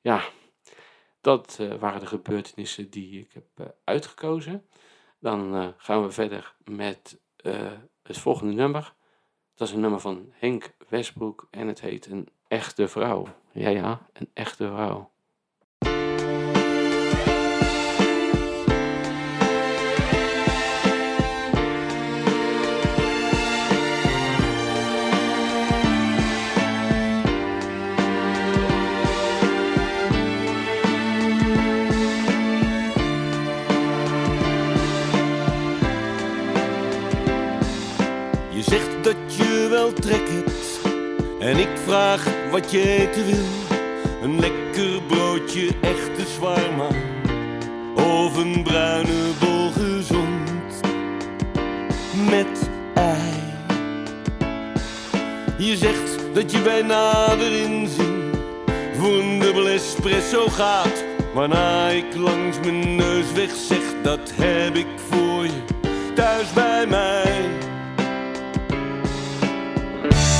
Ja, 0.00 0.22
dat 1.20 1.56
eh, 1.60 1.74
waren 1.74 2.00
de 2.00 2.06
gebeurtenissen 2.06 2.90
die 2.90 3.20
ik 3.20 3.32
heb 3.32 3.74
uitgekozen. 3.84 4.66
Dan 5.18 5.74
gaan 5.76 6.02
we 6.02 6.10
verder 6.10 6.54
met 6.64 7.20
het 8.02 8.18
volgende 8.18 8.52
nummer. 8.52 8.94
Dat 9.54 9.68
is 9.68 9.74
een 9.74 9.80
nummer 9.80 10.00
van 10.00 10.32
Henk 10.32 10.74
Westbroek 10.88 11.48
en 11.50 11.66
het 11.66 11.80
heet 11.80 12.06
Een 12.06 12.28
Echte 12.48 12.88
Vrouw. 12.88 13.26
Ja, 13.52 13.68
ja, 13.68 14.08
een 14.12 14.30
echte 14.34 14.66
vrouw. 14.66 15.10
Wat 42.60 42.70
je 42.70 42.98
eten 42.98 43.26
wil. 43.26 43.44
Een 44.22 44.40
lekker 44.40 45.02
broodje, 45.06 45.68
echte 45.80 46.30
zwarma 46.34 46.88
of 47.94 48.36
een 48.36 48.62
bruine 48.62 49.30
bol 49.40 49.70
gezond 49.70 50.80
met 52.30 52.68
ei. 52.94 53.42
Je 55.58 55.76
zegt 55.76 56.34
dat 56.34 56.50
je 56.50 56.60
bij 56.62 56.82
nader 56.82 57.52
inzien 57.52 58.32
voor 58.98 59.18
een 59.18 59.38
dubbel 59.38 59.68
espresso 59.68 60.48
gaat. 60.48 61.04
Waarna 61.34 61.88
ik 61.88 62.14
langs 62.14 62.60
mijn 62.64 62.96
neus 62.96 63.32
weg 63.32 63.50
zeg, 63.54 64.02
dat 64.02 64.32
heb 64.34 64.76
ik 64.76 64.86
voor 65.10 65.44
je 65.44 65.62
thuis 66.14 66.52
bij 66.52 66.86
mij. 66.86 67.44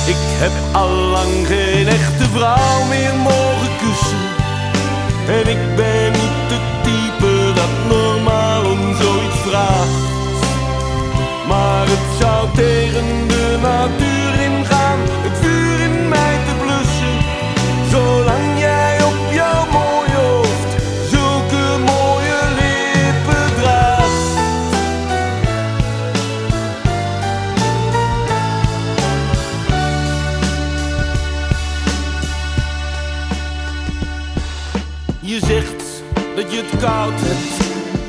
Ik 0.07 0.23
heb 0.41 0.51
allang 0.71 1.47
geen 1.47 1.87
echte 1.87 2.23
vrouw 2.23 2.83
meer 2.89 3.15
mogen 3.15 3.71
kussen. 3.81 4.25
En 5.27 5.47
ik 5.55 5.75
ben 5.75 6.11
niet 6.11 6.39
de 6.51 6.59
type 6.83 7.53
dat 7.55 7.73
normaal 7.87 8.63
om 8.65 8.95
zoiets 8.95 9.39
vraagt. 9.47 9.99
Maar 11.47 11.85
het 11.87 12.19
zou 12.19 12.47
tegen 12.55 13.27
de 13.27 13.57
natuur 13.61 14.36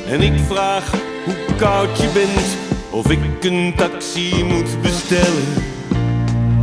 En 0.09 0.21
ik 0.23 0.33
vraag 0.47 0.91
hoe 1.25 1.57
koud 1.57 1.99
je 1.99 2.09
bent. 2.15 2.57
Of 2.91 3.11
ik 3.11 3.45
een 3.45 3.73
taxi 3.77 4.45
moet 4.45 4.83
bestellen. 4.83 5.45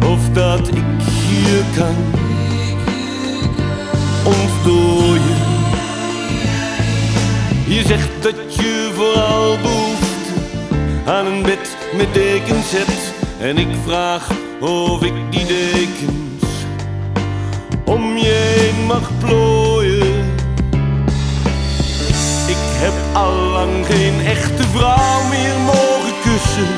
Of 0.05 0.29
dat 0.33 0.67
ik 0.67 1.00
je 1.00 1.63
kan 1.75 1.95
ontdooien. 4.24 5.38
Je 7.67 7.83
zegt 7.85 8.24
dat 8.24 8.55
je 8.55 8.91
vooral 8.93 9.57
behoefte 9.57 10.33
aan 11.05 11.25
een 11.25 11.41
bed 11.41 11.77
met 11.97 12.13
dekens 12.13 12.71
hebt. 12.71 13.13
En 13.39 13.57
ik 13.57 13.75
vraag 13.85 14.29
of 14.59 15.03
ik 15.03 15.13
die 15.29 15.45
dekens 15.45 16.43
om 17.85 18.17
je 18.17 18.55
heen 18.57 18.85
mag 18.85 19.12
plooien. 19.19 19.64
Allang 23.15 23.85
geen 23.85 24.20
echte 24.25 24.63
vrouw 24.63 25.27
meer 25.29 25.59
mogen 25.59 26.16
kussen. 26.24 26.72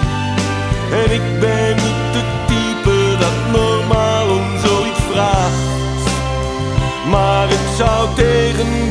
En 0.91 1.11
ik 1.11 1.39
ben 1.39 1.75
niet 1.75 2.11
het 2.17 2.47
type 2.47 3.17
dat 3.19 3.61
normaal 3.61 4.29
om 4.29 4.57
zoiets 4.65 4.99
vraagt. 5.11 5.65
Maar 7.09 7.49
ik 7.49 7.65
zou 7.77 8.15
tegen 8.15 8.86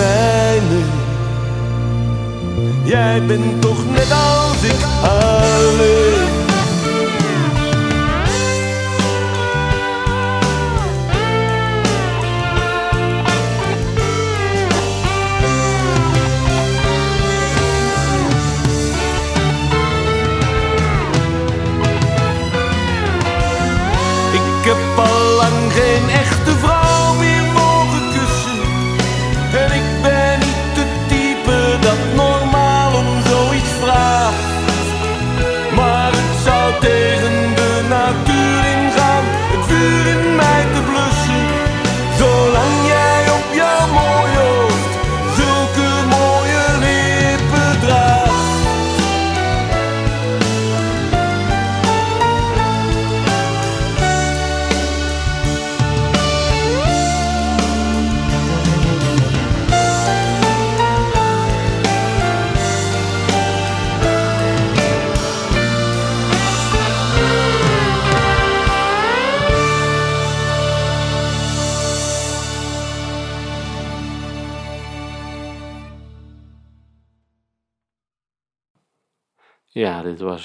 nu 0.00 0.06
met 0.06 0.06
mij 0.06 0.60
mee. 0.68 0.84
Jij 2.84 3.26
bent 3.26 3.60
toch 3.62 3.90
net 3.90 4.12
als 4.12 4.62
ik 4.62 4.84
alleen. 5.02 6.38
Ik 24.32 24.66
heb 24.66 24.98
al 25.04 25.36
lang 25.36 25.72
geen 25.72 26.19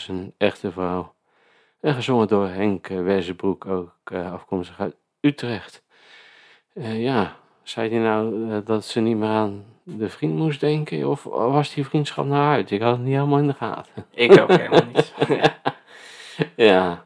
Een 0.08 0.34
echte 0.38 0.72
vrouw. 0.72 1.14
En 1.80 1.94
gezongen 1.94 2.28
door 2.28 2.48
Henk 2.48 2.90
uh, 2.90 3.04
Wezenbroek, 3.04 3.66
ook 3.66 3.94
eh, 4.04 4.34
afkomstig 4.34 4.80
uit 4.80 4.96
Utrecht. 5.20 5.84
Eh, 6.74 7.04
ja, 7.04 7.36
zei 7.64 7.90
hij 7.90 8.00
nou 8.00 8.52
eh, 8.52 8.58
dat 8.66 8.86
ze 8.86 9.00
niet 9.00 9.18
meer 9.18 9.30
aan 9.30 9.66
de 9.84 10.10
vriend 10.10 10.36
moest 10.36 10.60
denken? 10.60 11.10
Of 11.10 11.24
was 11.24 11.74
die 11.74 11.86
vriendschap 11.86 12.26
nou 12.26 12.54
uit? 12.54 12.72
Ik 12.72 12.82
had 12.82 12.92
het 12.92 13.06
niet 13.06 13.14
helemaal 13.14 13.40
in 13.40 13.48
de 13.48 13.54
gaten. 13.54 14.06
Ik 14.10 14.42
ook 14.42 14.50
helemaal 14.50 14.86
niet. 14.94 15.14
ja, 16.56 17.06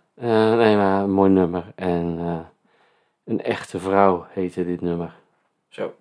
nee, 0.55 0.75
maar 0.75 1.03
een 1.03 1.11
mooi 1.11 1.29
nummer. 1.29 1.63
En 1.75 2.19
een 3.25 3.41
echte 3.41 3.79
vrouw 3.79 4.25
heette 4.29 4.65
dit 4.65 4.81
nummer. 4.81 5.13
Zo. 5.69 5.93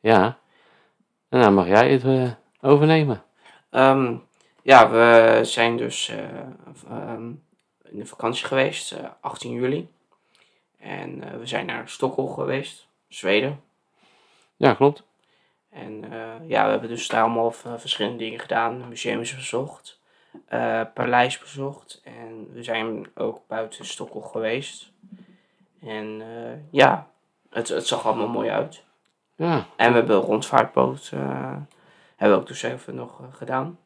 Ja, 0.00 0.38
en 1.28 1.40
dan 1.40 1.54
mag 1.54 1.66
jij 1.66 1.92
het 1.92 2.36
overnemen. 2.60 3.22
Ehm, 3.70 4.16
ja, 4.70 4.90
we 4.90 5.40
zijn 5.44 5.76
dus 5.76 6.08
eh, 6.08 6.24
ehm, 6.90 7.28
in 7.82 7.98
de 7.98 8.06
vakantie 8.06 8.46
geweest, 8.46 8.92
eh, 8.92 9.04
18 9.20 9.52
juli. 9.52 9.88
En 10.78 11.22
eh, 11.22 11.38
we 11.38 11.46
zijn 11.46 11.66
naar 11.66 11.88
Stockholm 11.88 12.32
geweest, 12.32 12.88
Zweden. 13.08 13.60
Ja, 14.56 14.74
klopt. 14.74 15.02
En 15.70 16.12
eh, 16.12 16.48
ja, 16.48 16.64
we 16.64 16.70
hebben 16.70 16.88
dus 16.88 17.08
daar 17.08 17.22
allemaal 17.22 17.50
verschillende 17.52 18.18
dingen 18.18 18.40
gedaan. 18.40 18.88
Museums 18.88 19.34
bezocht, 19.34 20.00
eh, 20.46 20.82
paleis 20.94 21.38
bezocht. 21.38 22.00
En 22.04 22.52
we 22.52 22.62
zijn 22.62 23.06
ook 23.14 23.40
buiten 23.46 23.84
Stockholm 23.86 24.24
geweest. 24.24 24.90
En 25.82 26.20
eh, 26.20 26.58
ja, 26.70 27.06
het, 27.50 27.68
het 27.68 27.86
zag 27.86 28.06
allemaal 28.06 28.28
mooi 28.28 28.50
uit. 28.50 28.84
Ja, 29.36 29.66
En 29.76 29.90
we 29.90 29.98
hebben 29.98 30.16
een 30.16 30.22
rondvaartboot, 30.22 31.10
eh, 31.12 31.56
hebben 32.16 32.36
we 32.36 32.42
ook 32.42 32.46
dus 32.46 32.62
even 32.62 32.94
nog 32.94 33.20
eh, 33.20 33.26
gedaan. 33.32 33.78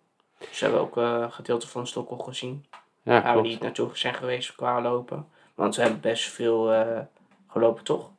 Dus 0.48 0.60
we 0.60 0.66
hebben 0.66 0.80
ook 0.80 0.96
eh, 0.96 1.16
een 1.20 1.32
gedeelte 1.32 1.68
van 1.68 1.86
Stockholm 1.86 2.22
gezien. 2.22 2.64
ja 3.02 3.22
Waar 3.22 3.36
we 3.36 3.42
niet 3.42 3.60
naartoe 3.60 3.88
zijn 3.92 4.14
geweest 4.14 4.54
qua 4.54 4.80
lopen. 4.80 5.26
Want 5.54 5.76
we 5.76 5.82
hebben 5.82 6.00
best 6.00 6.30
veel 6.30 6.72
eh, 6.72 7.00
gelopen, 7.48 7.84
toch? 7.84 8.10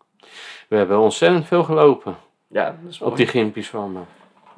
We 0.67 0.75
hebben 0.75 0.99
ontzettend 0.99 1.45
veel 1.45 1.63
gelopen 1.63 2.15
Ja, 2.47 2.77
dat 2.81 2.91
is 2.91 3.01
op 3.01 3.15
die 3.17 3.27
gimpies 3.27 3.69
van 3.69 3.91
me. 3.91 3.99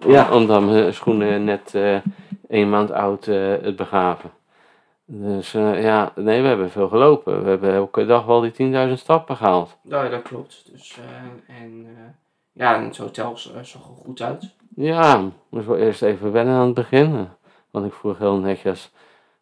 Ja, 0.07 0.31
omdat 0.31 0.61
mijn 0.61 0.93
schoenen 0.93 1.43
net 1.43 1.75
eh 1.75 1.97
een 2.47 2.69
maand 2.69 2.91
oud 2.91 3.27
eh, 3.27 3.49
het 3.61 3.75
begaven. 3.75 4.31
Dus 5.09 5.53
eh, 5.53 5.83
ja, 5.83 6.11
nee, 6.15 6.41
we 6.41 6.47
hebben 6.47 6.71
veel 6.71 6.87
gelopen. 6.87 7.43
We 7.43 7.49
hebben 7.49 7.73
elke 7.73 8.05
dag 8.05 8.25
wel 8.25 8.41
die 8.41 8.87
10.000 8.87 8.93
stappen 8.93 9.35
gehaald. 9.35 9.77
Ja, 9.81 10.09
dat 10.09 10.21
klopt. 10.21 10.69
Dus, 10.71 10.97
eh, 10.97 11.55
en 11.61 11.85
eh, 11.85 12.03
ja, 12.51 12.75
en 12.75 12.83
het 12.83 12.97
hotel 12.97 13.37
zag 13.37 13.53
er 13.73 13.79
goed 14.03 14.21
uit. 14.21 14.49
Ja, 14.75 15.29
moest 15.49 15.65
wel 15.67 15.77
eerst 15.77 16.01
even 16.01 16.31
wennen 16.31 16.55
aan 16.55 16.65
het 16.65 16.73
begin. 16.73 17.29
Want 17.71 17.85
ik 17.85 17.93
vroeg 17.93 18.17
heel 18.17 18.37
netjes, 18.37 18.91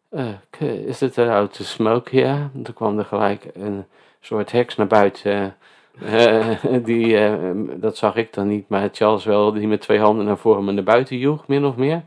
eh, 0.08 0.28
is 0.60 1.00
het 1.00 1.18
allowed 1.18 1.52
to 1.52 1.64
smoke 1.64 2.16
here? 2.18 2.48
En 2.54 2.62
toen 2.62 2.74
kwam 2.74 2.98
er 2.98 3.04
gelijk 3.04 3.48
een 3.54 3.84
soort 4.20 4.52
heks 4.52 4.76
naar 4.76 4.86
buiten. 4.86 5.56
eh, 6.04 6.48
die, 6.84 7.18
eh, 7.18 7.52
dat 7.74 7.96
zag 7.96 8.16
ik 8.16 8.32
dan 8.32 8.46
niet, 8.46 8.68
maar 8.68 8.88
Charles 8.92 9.24
wel, 9.24 9.52
die 9.52 9.68
met 9.68 9.80
twee 9.80 10.00
handen 10.00 10.24
naar 10.24 10.38
voren 10.38 10.64
me 10.64 10.72
naar 10.72 10.84
buiten 10.84 11.18
joeg, 11.18 11.46
min 11.46 11.64
of 11.64 11.76
meer. 11.76 12.02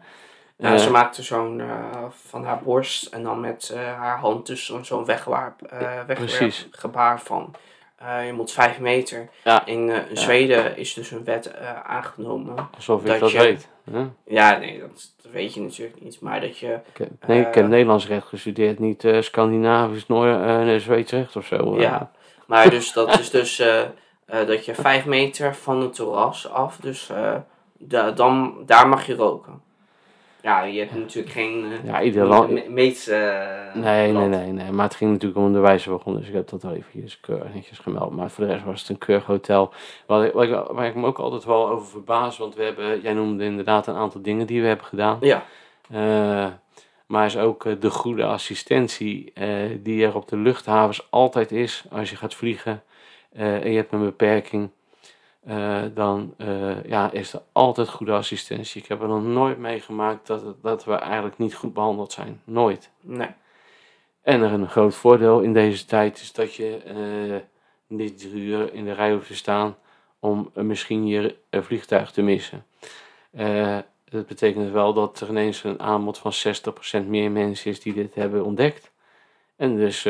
Eh, 0.57 0.75
ze 0.75 0.91
maakte 0.91 1.23
zo'n 1.23 1.61
van 2.09 2.45
haar 2.45 2.59
borst 2.63 3.05
en 3.05 3.23
dan 3.23 3.39
met 3.39 3.75
haar 3.97 4.17
hand 4.17 4.45
tussen 4.45 4.85
zo'n 4.85 5.05
Precies. 6.07 6.67
gebaar 6.71 7.21
van 7.21 7.53
je 8.25 8.33
moet 8.35 8.51
vijf 8.51 8.79
meter. 8.79 9.29
Ja. 9.43 9.65
In, 9.65 9.89
eh, 9.89 9.97
Zweden 10.13 10.77
is 10.77 10.93
dus 10.93 11.11
een 11.11 11.23
wet 11.23 11.51
eh, 11.51 11.81
aangenomen. 11.81 12.69
alsof 12.75 13.01
ik 13.01 13.07
dat 13.07 13.19
dat 13.19 13.31
je- 13.31 13.37
weet. 13.37 13.67
hè? 13.91 14.05
Ja, 14.25 14.57
nee, 14.57 14.79
dat, 14.79 15.13
dat 15.21 15.31
weet 15.31 15.53
je 15.53 15.61
natuurlijk 15.61 16.01
niet. 16.01 16.21
Maar 16.21 16.41
dat 16.41 16.57
je, 16.57 16.67
Ik, 16.73 16.97
heb- 16.97 17.09
nee, 17.27 17.39
ik 17.39 17.45
heb 17.53 17.63
Eh. 17.63 17.69
Nederlands 17.69 18.07
recht 18.07 18.27
gestudeerd, 18.27 18.79
niet 18.79 19.07
Scandinavisch, 19.19 20.07
Noor, 20.07 20.79
Zweeds 20.79 21.11
recht 21.11 21.35
of 21.35 21.45
zo. 21.45 21.79
ja. 21.79 22.11
Maar 22.45 22.69
dus 22.69 22.93
dat 22.93 23.19
is 23.19 23.29
dus 23.29 23.55
dat 24.27 24.65
je 24.65 24.75
vijf 24.75 25.05
meter 25.05 25.55
van 25.55 25.81
het 25.81 25.93
terras 25.93 26.49
af, 26.51 26.77
dus 26.77 27.09
da- 27.77 28.11
dan, 28.11 28.57
daar 28.65 28.87
mag 28.87 29.05
je 29.05 29.15
roken. 29.15 29.61
Ja, 30.41 30.63
je 30.63 30.79
hebt 30.79 30.95
natuurlijk 30.95 31.33
geen 31.33 31.65
eh, 31.65 31.85
Ja, 31.85 32.01
ieder 32.01 32.25
land. 32.25 32.49
me- 32.51 32.69
eh, 33.07 33.73
Nee, 33.73 34.11
nee, 34.11 34.27
nee, 34.27 34.51
nee. 34.51 34.71
Maar 34.71 34.85
het 34.85 34.95
ging 34.95 35.11
natuurlijk 35.11 35.39
om 35.39 35.53
de 35.53 35.59
wijze 35.59 35.89
dus 36.15 36.27
ik 36.27 36.33
heb 36.33 36.49
dat 36.49 36.63
wel 36.63 36.73
even 36.73 37.09
keurig 37.21 37.53
netjes 37.53 37.79
gemeld. 37.79 38.15
Maar 38.15 38.29
voor 38.31 38.45
de 38.45 38.51
rest 38.51 38.63
was 38.65 38.79
het 38.81 38.89
een 38.89 38.97
keurig 38.97 39.25
hotel. 39.25 39.71
Wat 40.05 40.23
ik, 40.23 40.33
waar 40.71 40.85
ik 40.85 40.95
me 40.95 41.05
ook 41.05 41.19
altijd 41.19 41.43
wel 41.45 41.69
over 41.69 41.87
verbaas, 41.87 42.37
want 42.37 42.55
we 42.55 42.63
hebben, 42.63 43.01
jij 43.01 43.13
noemde 43.13 43.43
inderdaad 43.43 43.87
een 43.87 43.95
aantal 43.95 44.21
dingen 44.21 44.47
die 44.47 44.61
we 44.61 44.67
hebben 44.67 44.85
gedaan. 44.85 45.17
Ja, 45.21 45.43
Eh, 45.91 46.47
maar 47.05 47.25
is 47.25 47.37
ook 47.37 47.81
de 47.81 47.89
goede 47.89 48.23
assistentie 48.25 49.33
die 49.79 50.05
er 50.05 50.15
op 50.15 50.27
de 50.27 50.37
luchthavens 50.37 51.07
altijd 51.09 51.51
is 51.51 51.83
als 51.91 52.09
je 52.09 52.15
gaat 52.15 52.33
vliegen 52.33 52.83
en 53.33 53.71
je 53.71 53.75
hebt 53.75 53.93
een 53.93 54.03
beperking. 54.05 54.69
Eh, 55.49 55.81
dan 55.93 56.33
eh, 56.37 56.83
ja, 56.83 57.11
is 57.11 57.33
er 57.33 57.41
altijd 57.51 57.89
goede 57.89 58.11
assistentie. 58.11 58.81
Ik 58.81 58.87
heb 58.87 59.01
er 59.01 59.07
nog 59.07 59.23
nooit 59.23 59.57
meegemaakt 59.57 60.27
dat, 60.27 60.55
dat 60.61 60.85
we 60.85 60.93
eigenlijk 60.93 61.37
niet 61.37 61.55
goed 61.55 61.73
behandeld 61.73 62.11
zijn. 62.11 62.41
Nooit. 62.43 62.91
nee. 63.01 63.29
En 64.21 64.41
er 64.41 64.51
een 64.51 64.69
groot 64.69 64.95
voordeel 64.95 65.39
in 65.39 65.53
deze 65.53 65.85
tijd 65.85 66.19
is 66.19 66.33
dat 66.33 66.53
je 66.53 66.77
eh, 66.77 67.35
niet 67.87 68.19
drie 68.19 68.43
uur 68.43 68.73
in 68.73 68.85
de 68.85 68.93
rij 68.93 69.11
hoeft 69.11 69.27
te 69.27 69.35
staan 69.35 69.77
om 70.19 70.51
misschien 70.53 71.07
je 71.07 71.35
vliegtuig 71.51 72.11
te 72.11 72.21
missen. 72.21 72.65
Dat 74.09 74.27
betekent 74.27 74.71
wel 74.71 74.93
dat 74.93 75.19
er 75.19 75.29
ineens 75.29 75.63
een 75.63 75.79
aanbod 75.79 76.17
van 76.17 76.33
60% 77.03 77.07
meer 77.07 77.31
mensen 77.31 77.71
is 77.71 77.81
die 77.81 77.93
dit 77.93 78.15
hebben 78.15 78.45
ontdekt. 78.45 78.91
En 79.55 79.75
dus, 79.75 80.03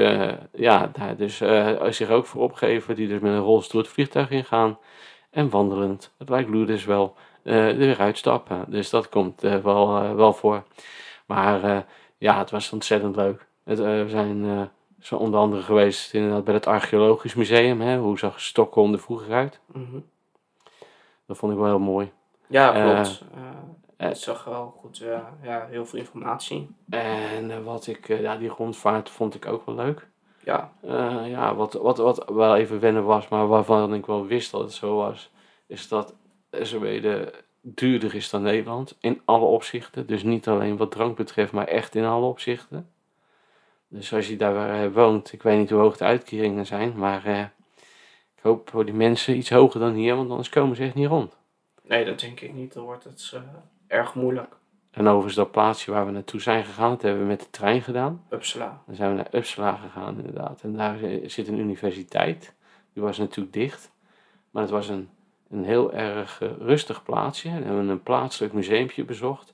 ja, 0.54 0.92
daar 0.94 1.16
dus 1.18 1.38
zich 1.98 2.10
ook 2.10 2.26
voor 2.26 2.42
opgeven, 2.42 2.96
die 2.96 3.08
dus 3.08 3.20
met 3.20 3.32
een 3.32 3.40
rolstoel 3.40 3.82
het 3.82 3.90
vliegtuig 3.90 4.30
ingaan. 4.30 4.78
En 5.30 5.50
wandelend, 5.50 6.14
het 6.18 6.30
lijkt 6.30 6.50
Lourdes 6.50 6.86
wel, 6.86 7.16
eh, 7.44 7.68
er 7.68 7.78
weer 7.78 8.00
uitstappen. 8.00 8.66
Dus 8.68 8.90
dat 8.90 9.10
komt 9.10 9.44
eh, 9.44 9.58
wel, 9.58 9.98
eh, 9.98 10.16
wel 10.16 10.34
voor. 10.34 10.64
Maar 11.26 11.86
ja, 12.18 12.38
het 12.38 12.52
was 12.52 12.72
ontzettend 12.72 13.16
leuk. 13.16 13.46
Het, 13.64 13.80
we 13.80 14.06
zijn 14.08 14.70
zo 15.00 15.16
onder 15.16 15.40
andere 15.40 15.62
geweest 15.62 16.14
inderdaad 16.14 16.44
bij 16.44 16.54
het 16.54 16.68
Archeologisch 16.68 17.34
Museum. 17.34 17.82
Hè? 17.82 17.98
Hoe 17.98 18.20
zag 18.20 18.42
Stockholm 18.42 18.94
er 18.94 19.00
vroeger 19.00 19.34
uit? 19.34 19.60
Mhm. 19.66 20.00
Dat 21.26 21.38
vond 21.38 21.52
ik 21.52 21.58
wel 21.58 21.68
heel 21.68 21.80
mooi. 21.80 22.12
Ja, 22.48 22.72
klopt. 22.72 23.24
Het 23.98 24.18
zag 24.18 24.44
wel 24.44 24.76
goed, 24.80 24.98
ja, 25.42 25.68
heel 25.70 25.86
veel 25.86 26.00
informatie. 26.00 26.76
En 26.90 27.64
wat 27.64 27.88
ik, 27.88 28.08
ja, 28.08 28.38
die 28.38 28.50
rondvaart 28.50 29.10
vond 29.10 29.36
ik 29.36 29.46
ook 29.46 29.66
wel 29.66 29.76
leuk. 29.76 30.08
Ja, 30.50 30.74
Eh, 30.82 31.30
ja, 31.30 31.56
wat, 31.56 31.74
wat, 31.74 31.98
wat 31.98 32.26
wel 32.28 32.56
even 32.56 32.80
wennen 32.80 33.04
was, 33.04 33.28
maar 33.28 33.48
waarvan 33.48 33.94
ik 33.94 34.06
wel 34.06 34.26
wist 34.26 34.52
dat 34.52 34.62
het 34.62 34.74
zo 34.74 34.96
was, 34.96 35.32
is 35.68 35.88
dat 35.88 36.14
Zweden 36.52 37.32
duurder 37.62 38.16
is 38.16 38.30
dan 38.30 38.42
Nederland 38.42 38.98
in 39.00 39.22
alle 39.26 39.46
opzichten. 39.46 40.08
Dus 40.08 40.24
niet 40.24 40.48
alleen 40.48 40.78
wat 40.78 40.92
drank 40.92 41.18
betreft, 41.18 41.52
maar 41.52 41.68
echt 41.68 41.96
in 41.96 42.06
alle 42.06 42.26
opzichten. 42.26 42.90
Dus 43.88 44.14
als 44.14 44.28
je 44.28 44.36
daar 44.36 44.84
eh, 44.84 44.94
woont, 44.94 45.34
ik 45.34 45.44
weet 45.44 45.58
niet 45.58 45.70
hoe 45.70 45.80
hoog 45.80 45.98
de 45.98 46.06
uitkeringen 46.06 46.66
zijn, 46.66 46.94
maar 46.98 47.26
eh, 47.26 47.40
ik 48.36 48.42
hoop 48.42 48.70
voor 48.70 48.86
die 48.86 48.94
mensen 48.94 49.38
iets 49.38 49.50
hoger 49.50 49.80
dan 49.80 49.94
hier, 49.94 50.16
want 50.16 50.30
anders 50.30 50.50
komen 50.50 50.76
ze 50.76 50.84
echt 50.84 50.96
niet 50.96 51.08
rond. 51.08 51.38
nee, 51.84 52.06
dat 52.06 52.20
denk 52.20 52.40
ik 52.40 52.54
niet. 52.54 52.74
Dan 52.74 52.84
wordt 52.84 53.04
het 53.04 53.34
erg 53.88 54.16
moeilijk. 54.16 54.56
En 54.92 55.08
overigens 55.08 55.36
dat 55.36 55.52
plaatsje 55.52 55.92
waar 55.92 56.06
we 56.06 56.12
naartoe 56.12 56.42
zijn 56.42 56.64
gegaan, 56.64 56.90
dat 56.90 57.02
hebben 57.02 57.22
we 57.22 57.28
met 57.28 57.40
de 57.40 57.50
trein 57.50 57.82
gedaan. 57.82 58.24
Uppsala. 58.30 58.82
Dan 58.86 58.96
zijn 58.96 59.10
we 59.10 59.16
naar 59.16 59.28
Uppsala 59.32 59.76
gegaan 59.84 60.18
inderdaad. 60.18 60.62
En 60.64 60.74
daar 60.76 60.98
zit 61.26 61.48
een 61.48 61.60
universiteit. 61.60 62.54
Die 62.94 63.04
was 63.04 63.18
natuurlijk 63.18 63.54
dicht. 63.54 63.92
Maar 64.52 64.62
het 64.62 64.72
was 64.72 64.88
een, 64.90 65.10
een 65.50 65.64
heel 65.64 65.94
erg 65.94 66.42
eh, 66.42 66.50
rustig 66.60 67.04
plaatsje. 67.04 67.50
En 67.50 67.64
hebben 67.64 67.86
we 67.86 67.92
een 67.92 68.04
plaatselijk 68.04 68.54
museumpje 68.54 69.04
bezocht. 69.04 69.54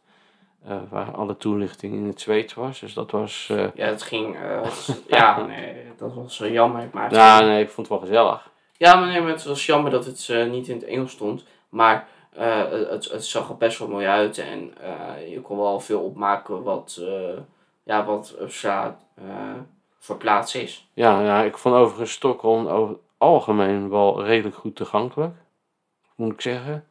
eh, 0.68 0.78
waar 0.90 1.12
alle 1.12 1.38
toelichting 1.38 1.94
in 1.94 2.06
het 2.08 2.22
Zweeds 2.22 2.54
was. 2.54 2.80
Dus 2.80 2.94
dat 2.94 3.12
was... 3.12 3.48
eh, 3.52 3.68
Ja, 3.76 3.86
het 3.86 4.02
ging. 4.02 4.36
eh, 4.36 4.70
ja, 5.08 5.46
nee, 5.46 5.76
dat 5.98 6.14
was 6.14 6.42
eh, 6.42 6.52
jammer. 6.52 6.90
Maar 6.94 7.14
ja, 7.14 7.40
nee, 7.42 7.62
ik 7.64 7.70
vond 7.70 7.88
het 7.90 8.00
wel 8.00 8.08
gezellig. 8.08 8.50
Ja, 8.78 8.96
maar, 8.96 9.08
nee, 9.08 9.22
maar 9.22 9.32
het 9.32 9.44
was 9.44 9.66
jammer 9.66 9.92
dat 9.92 10.06
het 10.06 10.30
eh, 10.30 10.46
niet 10.50 10.68
in 10.68 10.76
het 10.76 10.86
Engels 10.86 11.12
stond. 11.12 11.46
Maar 11.70 12.08
eh, 12.36 12.70
het, 12.90 13.12
het 13.12 13.26
zag 13.26 13.50
er 13.50 13.58
best 13.58 13.80
wel 13.80 13.88
mooi 13.88 14.06
uit. 14.06 14.38
En 14.38 14.74
eh, 14.82 15.32
je 15.32 15.42
kon 15.42 15.58
wel 15.58 15.80
veel 15.80 16.02
opmaken 16.02 16.64
wat, 16.64 17.00
eh 17.02 17.38
ja, 17.84 18.06
wat 18.06 18.36
voor 20.00 20.18
plaats 20.18 20.56
is. 20.56 20.88
Ja, 20.94 21.22
ja, 21.22 21.44
ik 21.44 21.58
vond 21.58 21.76
overigens 21.76 22.12
Stockholm 22.12 22.68
over 22.68 22.90
het 22.90 23.04
algemeen 23.18 23.90
wel 23.90 24.24
redelijk 24.24 24.56
goed 24.56 24.76
toegankelijk. 24.76 25.36
Moet 26.16 26.34
ik 26.34 26.42
zeggen. 26.42 26.86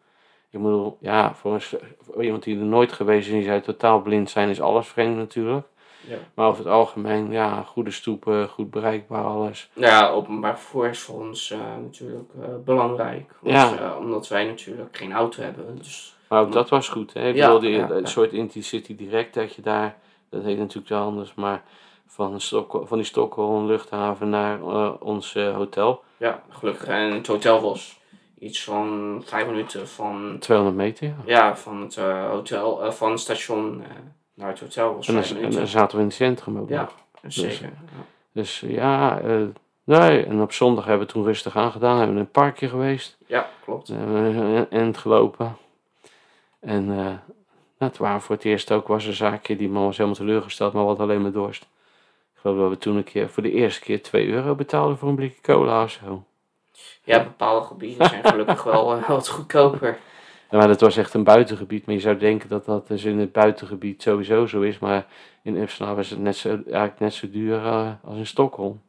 Ik 0.50 0.62
bedoel, 0.62 0.96
ja, 1.00 1.34
voor 1.34 1.60
iemand 2.20 2.42
die 2.42 2.58
er 2.58 2.64
nooit 2.64 2.92
geweest 2.92 3.26
is 3.26 3.32
en 3.32 3.38
die 3.38 3.48
zou 3.48 3.60
totaal 3.60 4.02
blind 4.02 4.30
zijn, 4.30 4.48
is 4.48 4.60
alles 4.60 4.88
vreemd 4.88 5.16
natuurlijk. 5.16 5.66
Ja. 6.08 6.16
Maar 6.34 6.46
over 6.46 6.64
het 6.64 6.72
algemeen, 6.72 7.30
ja, 7.30 7.62
goede 7.62 7.90
stoepen, 7.90 8.48
goed 8.48 8.70
bereikbaar, 8.70 9.24
alles. 9.24 9.70
Ja, 9.72 10.08
openbaar 10.08 10.58
vervoer 10.58 10.88
is 10.88 10.98
voor 10.98 11.20
ons 11.20 11.50
eh, 11.50 11.58
natuurlijk 11.82 12.30
eh, 12.42 12.48
belangrijk. 12.64 13.34
Want, 13.40 13.54
Ja. 13.56 13.76
eh, 13.78 13.96
omdat 13.98 14.28
wij 14.28 14.44
natuurlijk 14.46 14.96
geen 14.96 15.12
auto 15.12 15.42
hebben. 15.42 15.76
Dus 15.76 16.16
Maar 16.28 16.40
ook 16.40 16.52
dat 16.52 16.68
was 16.68 16.88
goed, 16.88 17.12
hè. 17.12 17.28
Ik 17.28 17.34
Ja, 17.36 17.52
het 17.60 17.88
ja. 18.00 18.06
soort 18.06 18.32
Intercity 18.32 18.96
direct 18.96 19.34
dat 19.34 19.54
je 19.54 19.62
daar, 19.62 19.96
dat 20.30 20.42
heet 20.42 20.58
natuurlijk 20.58 20.88
wel 20.88 21.02
anders, 21.02 21.34
maar 21.34 21.62
van, 22.06 22.40
van 22.68 22.96
die 22.98 23.04
Stockholm 23.06 23.66
luchthaven 23.66 24.28
naar 24.28 24.62
ons 25.00 25.34
hotel, 25.34 26.02
ja, 26.16 26.42
gelukkig. 26.48 26.86
En 26.88 27.12
het 27.12 27.26
hotel 27.26 27.60
was 27.60 28.00
iets 28.38 28.64
van 28.64 29.22
vijf 29.24 29.46
minuten 29.46 29.88
van, 29.88 30.36
200 30.40 30.76
meter. 30.76 31.06
ja. 31.06 31.14
ja, 31.26 31.56
van 31.56 31.80
het 31.80 31.96
hotel, 32.30 32.92
van 32.92 33.10
het 33.10 33.20
station 33.20 33.82
naar 34.34 34.48
het 34.48 34.60
hotel 34.60 34.94
was 34.94 35.08
En, 35.08 35.14
dan, 35.14 35.52
en 35.58 35.68
zaten 35.68 35.96
we 35.96 36.02
in 36.02 36.08
het 36.08 36.16
centrum 36.16 36.58
ook 36.58 36.68
Ja, 36.68 36.80
nog. 36.80 37.32
zeker. 37.32 37.64
Ja. 37.64 37.70
Dus 38.32 38.60
ja, 38.66 39.20
eh, 39.20 39.42
nee. 39.84 40.24
En 40.24 40.40
op 40.40 40.52
zondag 40.52 40.84
hebben 40.84 41.06
we 41.06 41.12
toen 41.12 41.24
rustig 41.24 41.56
aangedaan. 41.56 41.96
Hebben 41.96 42.14
we 42.14 42.20
in 42.20 42.26
een 42.26 42.30
parkje 42.30 42.68
geweest. 42.68 43.16
Ja, 43.26 43.48
klopt. 43.64 43.92
End 44.70 44.98
gelopen. 44.98 45.56
En 46.60 46.90
eh, 46.90 46.96
nou, 46.96 47.92
het 47.92 47.98
waren 47.98 48.20
voor 48.20 48.34
het 48.34 48.44
eerst 48.44 48.72
ook 48.72 48.88
was 48.88 49.04
een 49.04 49.12
zaakje. 49.12 49.56
Die 49.56 49.68
man 49.68 49.84
was 49.84 49.96
helemaal 49.96 50.18
teleurgesteld, 50.18 50.72
maar 50.72 50.84
wat 50.84 50.98
alleen 50.98 51.22
maar 51.22 51.32
dorst. 51.32 51.62
Ik 52.34 52.40
geloof 52.40 52.58
dat 52.58 52.68
we 52.70 52.78
toen 52.78 52.96
een 52.96 53.04
keer 53.04 53.28
voor 53.28 53.42
de 53.42 53.52
eerste 53.52 53.80
keer 53.80 54.02
2 54.02 54.26
euro 54.28 54.54
betaalden 54.54 54.98
voor 54.98 55.08
een 55.08 55.14
blikje 55.14 55.40
cola 55.40 55.82
of 55.82 55.90
zo. 55.90 56.24
Ja, 57.04 57.22
bepaalde 57.22 57.66
gebieden 57.66 58.08
zijn 58.08 58.24
gelukkig 58.24 58.62
wel 58.62 58.94
eh, 58.96 59.08
wat 59.08 59.28
goedkoper. 59.28 59.98
Maar 60.58 60.68
dat 60.68 60.80
was 60.80 60.96
echt 60.96 61.14
een 61.14 61.24
buitengebied. 61.24 61.86
Maar 61.86 61.94
je 61.94 62.00
zou 62.00 62.16
denken 62.16 62.48
dat 62.48 62.64
dat 62.64 62.88
dus 62.88 63.04
in 63.04 63.18
het 63.18 63.32
buitengebied 63.32 64.02
sowieso 64.02 64.46
zo 64.46 64.60
is. 64.60 64.78
Maar 64.78 65.06
in 65.42 65.56
Uppsala 65.56 65.94
was 65.94 66.10
het 66.10 66.18
net 66.18 66.36
zo, 66.36 66.48
eigenlijk 66.48 66.98
net 66.98 67.12
zo 67.14 67.30
duur 67.30 67.56
eh, 67.64 67.90
als 68.04 68.16
in 68.16 68.26
Stockholm. 68.26 68.80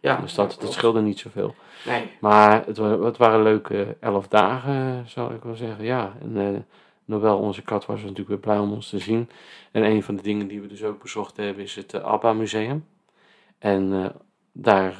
Ja, 0.00 0.16
Dus 0.16 0.34
dat, 0.34 0.54
ja, 0.54 0.60
dat 0.60 0.72
scheelde 0.72 1.00
niet 1.00 1.18
zoveel. 1.18 1.54
Nee, 1.86 2.10
Maar 2.20 2.66
het, 2.66 2.76
wa- 2.76 2.98
het 3.00 3.16
waren 3.16 3.42
leuke 3.42 3.96
elf 4.00 4.28
dagen, 4.28 5.08
zou 5.08 5.34
ik 5.34 5.42
wel 5.42 5.54
zeggen. 5.54 5.84
Ja, 5.84 6.12
en 6.20 6.36
eh 6.36 6.60
Noël, 7.06 7.38
onze 7.38 7.62
kat, 7.62 7.86
was 7.86 8.00
natuurlijk 8.00 8.28
weer 8.28 8.38
blij 8.38 8.58
om 8.58 8.72
ons 8.72 8.88
te 8.88 8.98
zien. 8.98 9.30
En 9.72 9.82
een 9.84 10.02
van 10.02 10.16
de 10.16 10.22
dingen 10.22 10.46
die 10.48 10.60
we 10.60 10.66
dus 10.66 10.82
ook 10.84 11.02
bezocht 11.02 11.36
hebben 11.36 11.62
is 11.64 11.74
het 11.74 11.94
eh, 11.94 12.02
ABBA 12.02 12.32
Museum. 12.32 12.86
En 13.58 14.12
daar, 14.52 14.94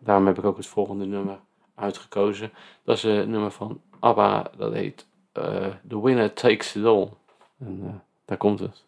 daarom 0.00 0.26
heb 0.26 0.38
ik 0.38 0.44
ook 0.44 0.56
het 0.56 0.66
volgende 0.66 1.06
nummer 1.06 1.38
uitgekozen. 1.74 2.50
Dat 2.84 2.96
is 2.96 3.02
een 3.02 3.30
nummer 3.30 3.50
van 3.50 3.80
ABBA, 4.00 4.50
dat 4.56 4.72
heet 4.72 5.06
The 5.88 6.00
Winner 6.00 6.34
Takes 6.34 6.76
It 6.76 6.84
All. 6.84 7.08
En 7.58 7.80
eh, 7.84 7.94
daar 8.24 8.36
komt 8.36 8.60
het. 8.60 8.84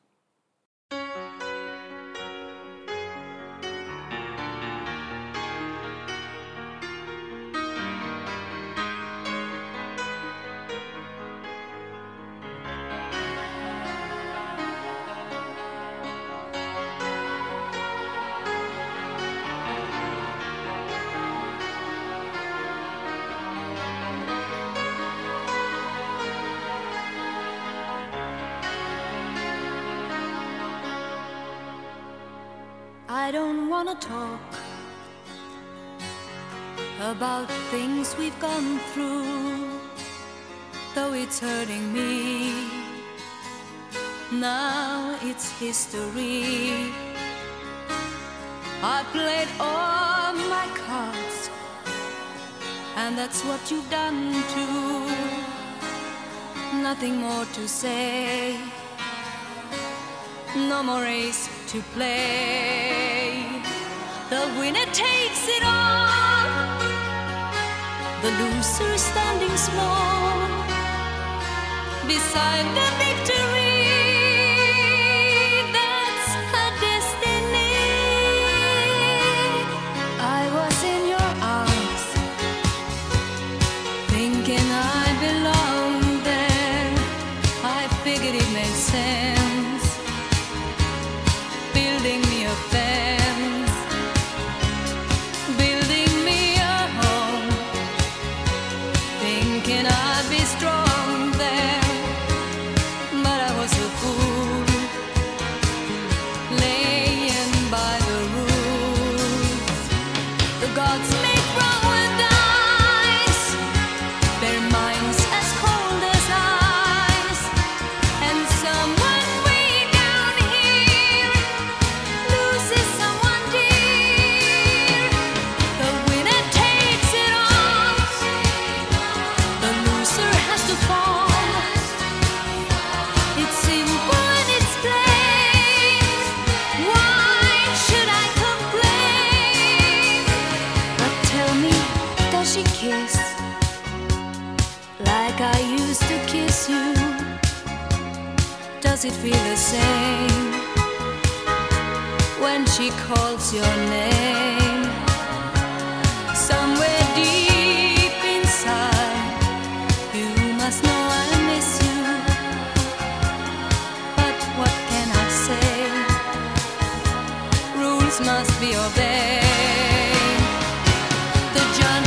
Beside 72.06 72.64
the 72.76 73.05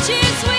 she's 0.10 0.40
sweet. 0.40 0.59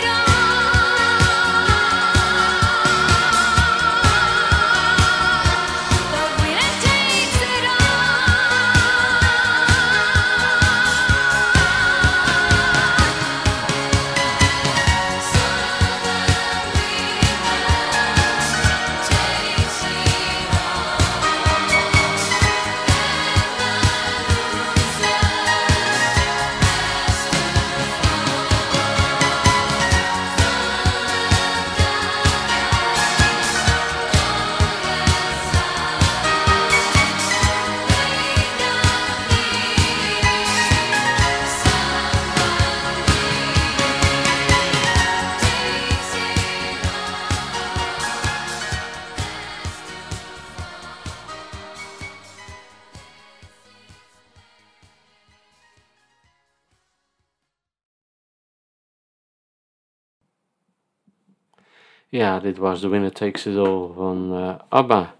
Ja, 62.11 62.39
dit 62.39 62.57
was 62.57 62.79
The 62.79 62.87
Winner 62.87 63.11
Takes 63.11 63.45
It 63.45 63.57
All 63.57 63.91
van 63.93 64.33
eh, 64.33 64.55
ABBA. 64.69 65.15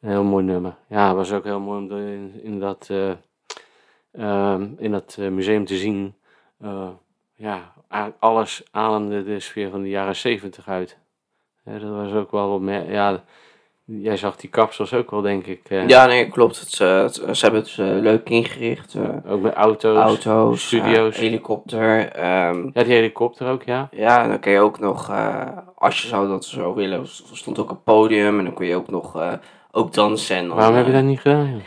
Een 0.00 0.08
heel 0.10 0.24
mooi 0.24 0.44
nummer. 0.44 0.74
Ja, 0.88 1.06
het 1.06 1.16
was 1.16 1.32
ook 1.32 1.44
heel 1.44 1.60
mooi 1.60 1.80
om 1.80 1.98
in, 2.42 2.58
dat, 2.60 2.88
eh, 2.90 3.10
ehm, 4.12 4.68
in 4.76 4.90
dat 4.90 5.16
eh, 5.18 5.28
museum 5.28 5.64
te 5.64 5.76
zien. 5.76 6.14
Ja, 7.34 7.72
alles 8.18 8.62
ademde 8.70 9.24
de 9.24 9.40
sfeer 9.40 9.70
van 9.70 9.82
de 9.82 9.88
jaren 9.88 10.16
zeventig 10.16 10.68
uit. 10.68 10.98
Dat 11.64 11.82
was 11.82 12.12
ook 12.12 12.30
wel 12.30 12.54
opmer- 12.54 12.90
Ja, 12.90 13.24
jij 13.90 14.16
zag 14.16 14.36
die 14.36 14.50
kapsels 14.50 14.94
ook 14.94 15.10
wel, 15.10 15.20
denk 15.20 15.46
ik. 15.46 15.60
eh, 15.68 15.88
Ja, 15.88 16.06
nee, 16.06 16.28
klopt. 16.28 16.60
Het, 16.60 16.80
eh, 16.80 17.02
het- 17.02 17.14
ze 17.32 17.44
hebben 17.44 17.60
het 17.60 17.70
eh, 17.78 17.86
leuk 17.86 18.28
ingericht. 18.28 18.94
Ook 19.28 19.40
met 19.40 19.52
auto's, 19.54 19.96
auto's, 19.96 20.66
studio's. 20.66 21.16
helikopter. 21.16 22.08
ehm, 22.12 22.68
ja, 22.72 22.82
die 22.82 22.92
helikopter 22.92 23.48
ook, 23.50 23.62
ja. 23.62 23.88
ja, 23.90 24.22
en 24.22 24.28
dan 24.28 24.38
kun 24.40 24.52
je 24.52 24.60
ook 24.60 24.78
nog, 24.78 25.12
als 25.74 26.02
je 26.02 26.08
zou 26.08 26.28
dat 26.28 26.44
zo 26.44 26.74
willen, 26.74 26.98
er 27.00 27.08
stond 27.32 27.58
ook 27.58 27.70
een 27.70 27.82
podium 27.82 28.38
en 28.38 28.44
dan 28.44 28.54
kun 28.54 28.66
je 28.66 28.74
ook 28.76 28.90
nog 28.90 29.38
ook 29.70 29.92
dansen. 29.94 30.36
En 30.36 30.46
dan, 30.48 30.56
Waarom 30.56 30.74
heb 30.76 30.86
je 30.86 30.92
dat 30.92 31.02
niet 31.02 31.20
gedaan? 31.20 31.50
joh? 31.50 31.60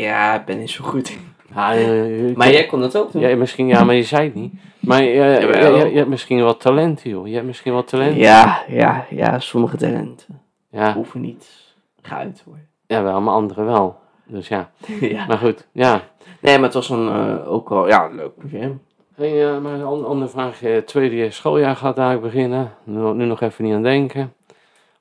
Ja, 0.00 0.34
ik 0.40 0.44
ben 0.44 0.58
niet 0.58 0.70
zo 0.70 0.84
goed 0.84 1.08
in. 1.10 1.18
Ja, 1.54 1.74
Maar 2.36 2.50
jij 2.50 2.66
kon 2.66 2.80
dat 2.80 2.96
ook 2.96 3.12
doen. 3.12 3.22
ja, 3.22 3.36
misschien, 3.36 3.66
ja, 3.66 3.84
maar 3.84 3.94
je 3.94 4.02
zei 4.02 4.24
het 4.24 4.34
niet. 4.34 4.52
Maar 4.78 5.02
je, 5.02 5.10
je, 5.10 5.88
je 5.90 5.96
hebt 5.96 6.08
misschien 6.08 6.38
wel 6.42 6.56
talent, 6.56 7.00
joh. 7.04 7.26
Je 7.28 7.34
hebt 7.34 7.46
misschien 7.46 7.72
wel 7.72 7.84
talent. 7.84 8.16
Ja, 8.16 8.62
ja, 8.68 9.06
ja, 9.10 9.38
sommige 9.38 9.76
talenten 9.76 10.40
Ja, 10.70 10.92
hoeven 10.94 11.20
niet 11.20 11.66
geuit 12.08 12.36
te 12.36 12.42
worden. 12.46 12.68
ja 12.86 13.02
wel, 13.02 13.20
maar 13.20 13.34
anderen 13.34 13.64
wel. 13.64 13.98
Dus 14.24 14.48
ja, 14.48 14.70
ja. 15.00 15.26
maar 15.26 15.38
goed, 15.38 15.66
ja. 15.72 16.02
Nee, 16.40 16.54
maar 16.54 16.64
het 16.64 16.74
was 16.74 16.88
een, 16.90 17.08
eh, 17.08 17.52
ook 17.52 17.68
wel, 17.68 17.88
ja, 17.88 18.08
leuk 18.08 18.32
museum. 18.36 18.82
Hey, 19.14 19.46
eh, 19.54 19.58
maar 19.60 19.72
een 19.72 19.84
an- 19.84 20.06
andere 20.06 20.30
vraag. 20.30 20.62
eh, 20.62 20.76
tweede 20.76 21.16
jaar 21.16 21.32
schooljaar 21.32 21.76
gaat 21.76 21.96
daar 21.96 22.20
beginnen. 22.20 22.74
Nu, 22.84 23.12
nu 23.12 23.24
nog 23.24 23.40
even 23.40 23.64
niet 23.64 23.74
aan 23.74 23.82
denken. 23.82 24.32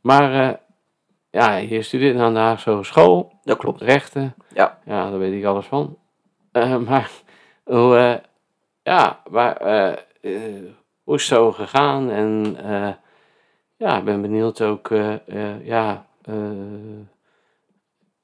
Maar 0.02 0.48
eh, 0.48 0.54
ja, 1.30 1.56
je 1.56 1.82
studeert 1.82 2.18
aan 2.20 2.34
de 2.34 2.40
Haagse 2.40 2.70
Hogeschool. 2.70 3.32
Dat 3.44 3.58
klopt. 3.58 3.82
Rechten. 3.82 4.36
Ja. 4.54 4.78
Ja, 4.86 5.10
daar 5.10 5.20
weet 5.20 5.34
ik 5.34 5.46
alles 5.46 5.66
van. 5.66 5.98
Eh, 6.52 6.78
maar 6.78 7.12
hoe, 7.64 7.96
eh, 7.98 8.16
ja, 8.84 9.20
maar, 9.30 9.58
hoe 11.04 11.16
is 11.16 11.30
het 11.30 11.38
zo 11.38 11.52
gegaan? 11.52 12.10
En 12.10 12.56
eh, 12.64 12.90
ja, 13.76 13.98
ik 13.98 14.04
ben 14.04 14.22
benieuwd 14.22 14.62
ook, 14.62 14.92
eh, 14.92 15.14
eh, 15.28 15.66
ja, 15.66 16.06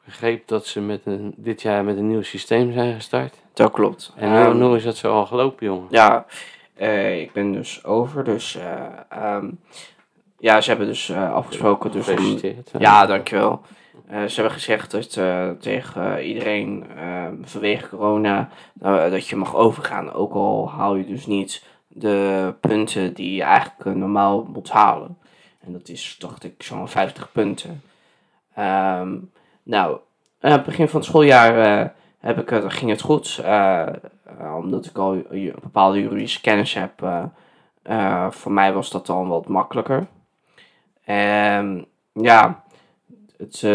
begreep 0.06 0.48
dat 0.48 0.66
ze 0.66 0.82
met 0.82 1.02
een, 1.06 1.34
dit 1.38 1.62
jaar 1.62 1.84
met 1.84 1.98
een 1.98 2.08
nieuw 2.08 2.22
systeem 2.22 2.74
zijn 2.74 2.94
gestart. 2.96 3.36
Dat 3.54 3.72
klopt. 3.72 4.14
En 4.16 4.32
Ehm, 4.32 4.52
hoe, 4.52 4.64
hoe 4.64 4.76
is 4.76 4.84
dat 4.84 4.98
zo 4.98 5.14
al 5.14 5.26
gelopen, 5.26 5.66
jongen? 5.66 5.88
Ja, 5.90 6.26
eh, 6.76 7.22
ik 7.22 7.32
ben 7.32 7.52
dus 7.52 7.84
over, 7.84 8.24
dus 8.24 8.56
eh, 8.56 8.82
ehm, 9.10 9.50
ja, 10.40 10.62
ze 10.62 10.70
hebben 10.70 10.88
dus 10.88 11.10
eh, 11.10 11.34
afgesproken. 11.34 11.92
Dus 11.92 12.08
om, 12.08 12.40
ja, 12.80 13.06
dankjewel. 13.06 13.62
Eh, 14.08 14.24
ze 14.26 14.34
hebben 14.36 14.54
gezegd 14.54 14.92
dat 14.92 15.16
eh, 15.16 15.50
tegen 15.50 16.18
eh, 16.18 16.28
iedereen 16.28 16.86
ehm, 16.98 17.34
vanwege 17.42 17.90
corona 17.90 18.50
eh, 18.82 19.10
dat 19.10 19.28
je 19.28 19.36
mag 19.36 19.56
overgaan, 19.56 20.14
ook 20.14 20.34
al 20.34 20.70
haal 20.70 20.96
je 20.96 21.06
dus 21.06 21.26
niet 21.26 21.64
de 21.88 22.54
punten 22.60 23.14
die 23.14 23.36
je 23.36 23.44
eigenlijk 23.44 23.86
eh, 23.86 23.94
normaal 23.94 24.44
moet 24.44 24.70
halen. 24.70 25.18
En 25.66 25.72
dat 25.74 25.90
is, 25.90 26.16
dacht 26.20 26.44
ik, 26.44 26.64
zo'n 26.64 26.88
50 26.88 27.32
punten. 27.32 27.82
Ehm, 28.56 29.18
nou, 29.64 29.98
aan 30.40 30.52
het 30.52 30.64
begin 30.64 30.88
van 30.90 31.00
het 31.00 31.10
schooljaar 31.10 31.82
eh, 31.82 31.90
heb 32.20 32.40
ik, 32.40 32.50
het- 32.50 32.74
ging 32.74 32.92
het 32.92 33.02
goed, 33.02 33.40
eh, 33.44 33.88
eh, 34.40 34.56
omdat 34.58 34.86
ik 34.86 34.98
al 34.98 35.14
een 35.30 35.54
bepaalde 35.62 36.02
juridische 36.02 36.42
kennis 36.42 36.74
heb. 36.74 36.92
voor 38.30 38.52
mij 38.52 38.74
was 38.74 38.90
dat 38.90 39.06
dan 39.06 39.28
wat 39.28 39.48
makkelijker. 39.48 40.08
En 41.04 41.86
ja, 42.14 42.64
het, 43.38 43.66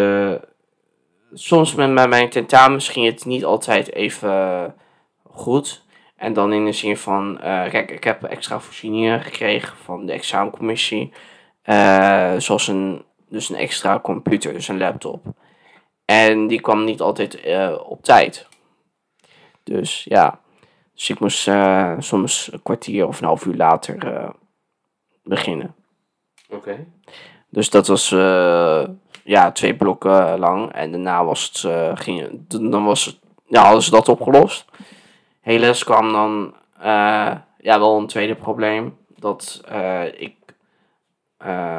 soms 1.32 1.74
met 1.74 2.08
mijn 2.08 2.28
tentamens 2.30 2.88
ging 2.88 3.06
het 3.06 3.24
niet 3.24 3.44
altijd 3.44 3.92
even 3.92 4.74
goed. 5.22 5.86
En 6.16 6.32
dan 6.32 6.52
in 6.52 6.64
de 6.64 6.72
zin 6.72 6.96
van, 6.96 7.38
kijk, 7.42 7.90
ik 7.90 8.04
heb 8.04 8.24
extra 8.24 8.60
voorzieningen 8.60 9.20
gekregen 9.20 9.76
van 9.76 10.06
de 10.06 10.12
examencommissie. 10.12 11.12
zoals 12.38 12.68
een, 12.68 13.04
dus 13.28 13.48
een 13.48 13.56
extra 13.56 14.00
computer, 14.00 14.52
dus 14.52 14.68
een 14.68 14.78
laptop. 14.78 15.26
En 16.04 16.46
die 16.46 16.60
kwam 16.60 16.84
niet 16.84 17.00
altijd 17.00 17.40
eh, 17.40 17.76
op 17.84 18.02
tijd. 18.02 18.46
Dus 19.62 20.04
ja, 20.04 20.40
dus 20.94 21.10
ik 21.10 21.20
moest 21.20 21.48
eh, 21.48 21.94
soms 21.98 22.48
een 22.52 22.62
kwartier 22.62 23.06
of 23.06 23.20
een 23.20 23.26
half 23.26 23.44
uur 23.44 23.54
later 23.54 24.14
eh, 24.14 24.30
beginnen. 25.22 25.74
Oké. 26.48 26.86
Dus 27.48 27.70
dat 27.70 27.86
was 27.86 28.08
ja, 29.24 29.52
twee 29.52 29.76
blokken 29.76 30.38
lang. 30.38 30.72
En 30.72 30.90
daarna 30.90 31.24
was 31.24 31.44
het, 31.44 31.98
ging, 31.98 32.40
dan 32.70 32.84
was 32.84 33.04
het, 33.04 33.18
ja, 33.46 33.62
hadden 33.62 33.82
ze 33.82 33.90
dat 33.90 34.08
opgelost. 34.08 34.64
Helaas 35.40 35.84
kwam 35.84 36.12
dan 36.12 36.54
ja, 37.58 37.78
wel 37.78 37.98
een 37.98 38.06
tweede 38.06 38.34
probleem. 38.34 38.96
Dat 39.16 39.62
ik 40.16 40.37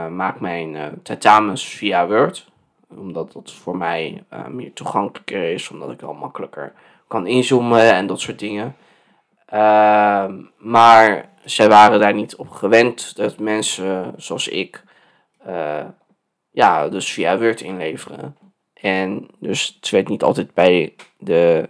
maak 0.10 0.39
mijn 0.39 0.76
eh, 0.76 0.88
tentamens 1.04 1.65
via 1.65 2.08
Word. 2.08 2.52
Omdat 2.98 3.32
dat 3.32 3.52
voor 3.52 3.78
mij 3.78 4.24
eh, 4.30 4.48
meer 4.48 4.74
toegankelijker 4.74 5.52
is. 5.52 5.69
Omdat 5.69 5.91
ik 5.91 6.02
al 6.02 6.13
makkelijker 6.13 6.74
kan 7.08 7.28
inzoomen 7.28 7.93
en 7.93 8.08
dat 8.08 8.19
soort 8.19 8.39
dingen. 8.39 8.76
Ehm, 9.45 10.41
maar 10.58 11.30
zij 11.43 11.69
waren 11.69 12.00
daar 12.00 12.13
niet 12.13 12.36
op 12.36 12.50
gewend 12.50 13.15
dat 13.15 13.39
mensen 13.39 14.13
zoals 14.17 14.48
ik 14.48 14.84
eh, 15.39 15.86
ja, 16.52 16.89
dus 16.89 17.13
via 17.13 17.38
Word 17.38 17.62
inleveren. 17.62 18.38
En 18.74 19.28
dus 19.39 19.76
het 19.76 19.89
werd 19.89 20.08
niet 20.08 20.24
altijd 20.24 20.54
bij 20.54 20.95
de 21.17 21.69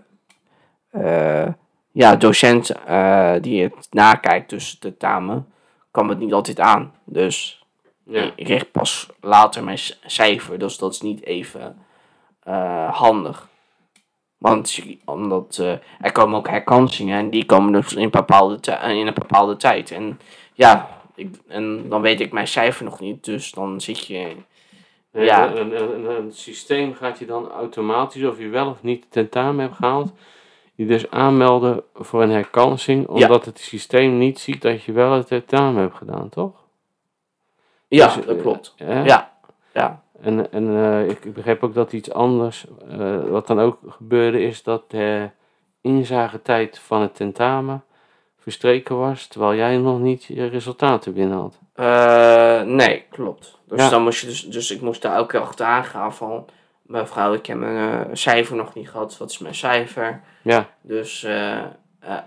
eh, 0.92 1.48
ja, 1.92 2.16
docent 2.16 2.70
eh, 2.70 3.36
die 3.42 3.64
het 3.64 3.88
nakijkt, 3.92 4.50
dus 4.50 4.80
de 4.80 4.98
tame, 4.98 5.44
kwam 5.92 6.10
het 6.10 6.20
niet 6.20 6.34
altijd 6.34 6.60
aan. 6.60 6.94
Dus 7.06 7.59
Ja. 8.10 8.32
ik 8.36 8.46
kreeg 8.46 8.72
pas 8.72 9.10
later 9.22 9.64
mijn 9.64 9.80
cijfer, 10.06 10.60
dus 10.60 10.78
dat 10.78 10.94
is 10.94 11.02
niet 11.02 11.24
even 11.26 11.78
eh, 12.44 12.94
handig. 12.94 13.48
Want 14.38 14.80
omdat 15.06 15.58
eh, 15.62 15.72
er 16.00 16.12
komen 16.12 16.38
ook 16.38 16.48
herkansingen 16.50 17.20
en 17.20 17.30
die 17.30 17.46
komen 17.46 17.72
dus 17.72 17.94
in, 17.94 18.10
bepaalde 18.10 18.60
ti- 18.60 18.72
in 18.72 19.08
een 19.08 19.14
bepaalde 19.14 19.58
tijd. 19.58 19.92
En 19.92 20.20
ja, 20.54 20.90
ik, 21.16 21.36
en 21.48 21.90
dan 21.90 22.02
weet 22.02 22.20
ik 22.20 22.32
mijn 22.32 22.48
cijfer 22.48 22.86
nog 22.86 23.00
niet, 23.00 23.24
dus 23.24 23.52
dan 23.52 23.82
zit 23.82 24.06
je. 24.08 24.36
Ja. 25.12 25.56
Een, 25.56 25.82
een, 25.82 25.94
een, 25.94 26.16
een 26.18 26.32
systeem 26.34 26.94
gaat 26.94 27.20
je 27.20 27.26
dan 27.26 27.50
automatisch, 27.52 28.24
of 28.24 28.40
je 28.40 28.48
wel 28.48 28.70
of 28.70 28.84
niet 28.84 29.06
tentamen 29.10 29.60
hebt 29.66 29.76
gehaald, 29.76 30.12
je 30.76 30.86
dus 30.86 31.10
aanmelden 31.12 31.84
voor 31.96 32.22
een 32.24 32.30
herkansing, 32.30 33.08
omdat 33.08 33.46
het 33.46 33.60
systeem 33.60 34.18
niet 34.18 34.40
ziet 34.40 34.62
dat 34.62 34.84
je 34.84 34.92
wel 34.92 35.12
het 35.12 35.28
tentamen 35.28 35.82
hebt 35.82 35.96
gedaan, 35.96 36.30
toch? 36.30 36.68
Ja, 37.90 38.06
Dus, 38.16 38.26
dat 38.26 38.36
eh, 38.36 38.42
klopt. 38.42 38.74
Ja. 38.78 39.04
Ja, 39.04 39.32
ja, 39.74 40.02
En, 40.22 40.52
en 40.52 40.70
eh, 40.76 41.10
ik, 41.10 41.26
ik 41.26 41.34
begreep 41.34 41.64
ook 41.64 41.74
dat 41.74 41.94
iets 41.94 42.12
anders, 42.12 42.66
eh, 42.90 43.24
wat 43.24 43.48
dan 43.48 43.60
ook 43.60 43.78
gebeurde, 43.88 44.42
is 44.42 44.64
dat 44.64 44.92
de 44.92 45.30
inzagetijd 45.82 46.80
van 46.80 47.02
het 47.02 47.16
tentamen 47.16 47.84
verstreken 48.40 48.98
was, 48.98 49.28
terwijl 49.28 49.56
jij 49.56 49.78
nog 49.78 50.00
niet 50.00 50.24
je 50.24 50.46
resultaten 50.46 51.14
binnen 51.14 51.38
had. 51.38 51.60
Eh, 51.74 52.62
nee, 52.62 53.06
klopt. 53.10 53.58
Dus 53.68 53.80
Ja. 53.82 53.90
dan 53.90 54.04
moest 54.04 54.22
je 54.22 54.28
dus, 54.28 54.42
dus 54.42 54.72
ik 54.72 54.82
moest 54.82 55.02
daar 55.02 55.16
elke 55.16 55.28
keer 55.32 55.40
achteraan 55.40 55.84
gaan 55.86 56.14
van, 56.14 56.46
mevrouw, 56.82 57.34
ik 57.34 57.46
heb 57.46 57.58
mijn 57.58 58.18
cijfer 58.18 58.56
nog 58.56 58.74
niet 58.74 58.90
gehad, 58.90 59.18
wat 59.18 59.30
is 59.30 59.38
mijn 59.38 59.56
cijfer? 59.56 60.22
Ja, 60.42 60.68
Dus, 60.82 61.24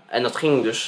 en 0.07 0.23
dat 0.23 0.35
ging 0.35 0.63
dus, 0.63 0.85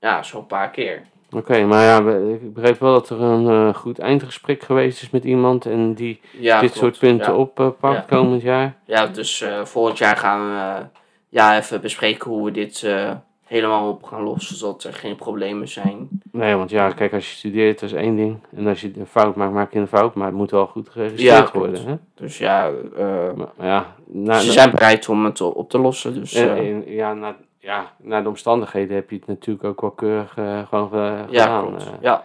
ja, 0.00 0.22
zo'n 0.22 0.46
paar 0.46 0.70
keer. 0.70 1.02
Oké, 1.32 1.64
maar 1.64 1.82
ja, 1.84 2.10
ik 2.32 2.54
begreep 2.54 2.78
wel 2.80 2.92
dat 2.92 3.08
er 3.10 3.20
een 3.20 3.48
eh, 3.68 3.74
goed 3.74 3.98
eindgesprek 3.98 4.62
geweest 4.62 5.02
is 5.02 5.10
met 5.10 5.24
iemand 5.24 5.66
en 5.66 5.94
die 5.94 6.20
Ja, 6.38 6.60
dit 6.60 6.70
klopt. 6.72 6.84
soort 6.84 6.98
punten 6.98 7.32
ja. 7.32 7.38
oppakt 7.38 7.82
Ja. 7.82 8.16
komend 8.16 8.42
jaar. 8.42 8.76
Ja, 8.84 9.06
dus 9.06 9.40
eh, 9.40 9.64
volgend 9.64 9.98
jaar 9.98 10.16
gaan 10.16 10.48
we 10.50 10.56
eh, 10.80 10.86
ja, 11.28 11.56
even 11.58 11.80
bespreken 11.80 12.30
hoe 12.30 12.44
we 12.44 12.50
dit 12.50 12.82
eh, 12.82 13.10
helemaal 13.44 13.88
op 13.90 14.02
gaan 14.02 14.22
lossen, 14.22 14.56
zodat 14.56 14.84
er 14.84 14.92
geen 14.92 15.16
problemen 15.16 15.68
zijn. 15.68 16.08
Nee, 16.32 16.54
want 16.54 16.70
ja, 16.70 16.90
kijk, 16.90 17.12
als 17.12 17.30
je 17.30 17.36
studeert, 17.36 17.80
dat 17.80 17.88
is 17.90 17.94
één 17.96 18.16
ding. 18.16 18.38
En 18.56 18.66
als 18.66 18.80
je 18.80 18.90
een 18.96 19.06
fout 19.06 19.34
maakt, 19.36 19.52
maak 19.52 19.72
je 19.72 19.78
een 19.78 19.86
fout. 19.86 20.14
Maar 20.14 20.26
het 20.26 20.36
moet 20.36 20.50
wel 20.50 20.66
goed 20.66 20.88
geregistreerd 20.88 21.52
worden. 21.52 21.86
Hè? 21.86 21.94
Dus 22.14 22.38
ja, 22.38 22.70
eh, 22.96 23.04
Maar, 23.36 23.66
ja, 23.68 23.94
na, 24.06 24.38
ze 24.38 24.46
na- 24.46 24.52
zijn 24.52 24.70
bereid 24.70 25.08
om 25.08 25.24
het 25.24 25.40
op 25.40 25.70
te 25.70 25.78
lossen. 25.78 26.14
Dus, 26.14 26.34
eh, 26.34 26.58
eh, 26.68 26.94
ja, 26.94 27.14
na, 27.14 27.36
ja, 27.60 27.92
naar 27.98 28.22
de 28.22 28.28
omstandigheden 28.28 28.94
heb 28.96 29.10
je 29.10 29.16
het 29.16 29.26
natuurlijk 29.26 29.64
ook 29.64 29.80
wel 29.80 29.90
keurig 29.90 30.36
eh, 30.36 30.68
gewoon 30.68 30.92
eh, 30.92 31.24
ja, 31.30 31.42
gedaan. 31.42 31.66
klopt. 31.68 31.86
eh. 31.86 31.92
ja. 32.00 32.24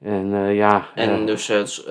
en 0.00 0.28
ja, 0.54 0.86
En 0.94 1.26
dus 1.26 1.46
het 1.46 1.84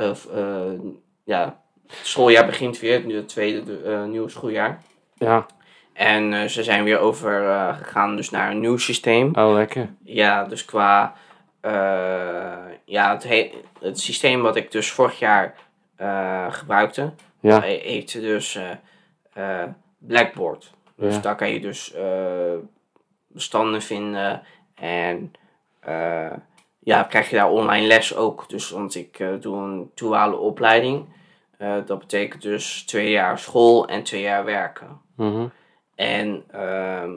ja, 1.24 1.62
het 1.88 1.98
schooljaar 2.08 2.46
begint 2.46 2.80
weer, 2.80 3.06
nu 3.06 3.16
het 3.16 3.28
tweede 3.28 3.64
de, 3.64 4.06
nieuwe 4.08 4.30
schooljaar. 4.30 4.82
ja, 5.14 5.46
En 5.94 6.50
ze 6.50 6.64
zijn 6.64 6.84
weer 6.84 7.00
over 7.00 7.48
eh, 7.50 7.78
gegaan 7.78 8.16
dus 8.16 8.30
naar 8.30 8.52
een 8.52 8.60
nieuw 8.60 8.78
systeem. 8.78 9.36
oh 9.36 9.54
lekker. 9.54 9.90
Ja, 10.04 10.44
dus 10.44 10.66
qua 10.66 11.14
ja, 12.86 13.12
het, 13.14 13.24
he- 13.24 13.52
het 13.80 14.00
systeem 14.00 14.42
wat 14.42 14.56
ik 14.56 14.72
dus 14.72 14.92
vorig 14.92 15.20
jaar 15.20 15.56
gebruikte, 16.50 17.12
Ja, 17.40 17.60
he- 17.62 17.68
heette 17.84 18.20
dus 18.20 18.60
eh, 19.34 19.64
Dus 21.02 21.22
daar 21.22 21.36
kan 21.36 21.50
je 21.50 21.60
dus 21.60 21.94
eh, 21.94 22.56
bestanden 23.28 23.82
vinden 23.82 24.42
en 24.76 25.34
eh, 25.80 26.32
ja, 26.80 27.04
krijg 27.04 27.30
je 27.30 27.36
daar 27.36 27.50
online 27.52 27.88
les 27.88 28.16
ook. 28.16 28.50
Dus 28.50 28.70
want 28.70 28.96
ik 28.96 29.20
eh, 29.20 29.30
doe 29.40 29.58
een 29.58 29.92
duale 29.96 30.38
opleiding. 30.38 31.20
Dat 31.86 32.00
betekent 32.00 32.42
dus 32.42 32.84
twee 32.84 33.10
jaar 33.10 33.40
school 33.40 33.88
en 33.88 34.04
twee 34.04 34.22
jaar 34.22 34.46
werken. 34.46 35.02
mhm. 35.16 35.46
En 35.96 36.44
ehm, 36.52 37.12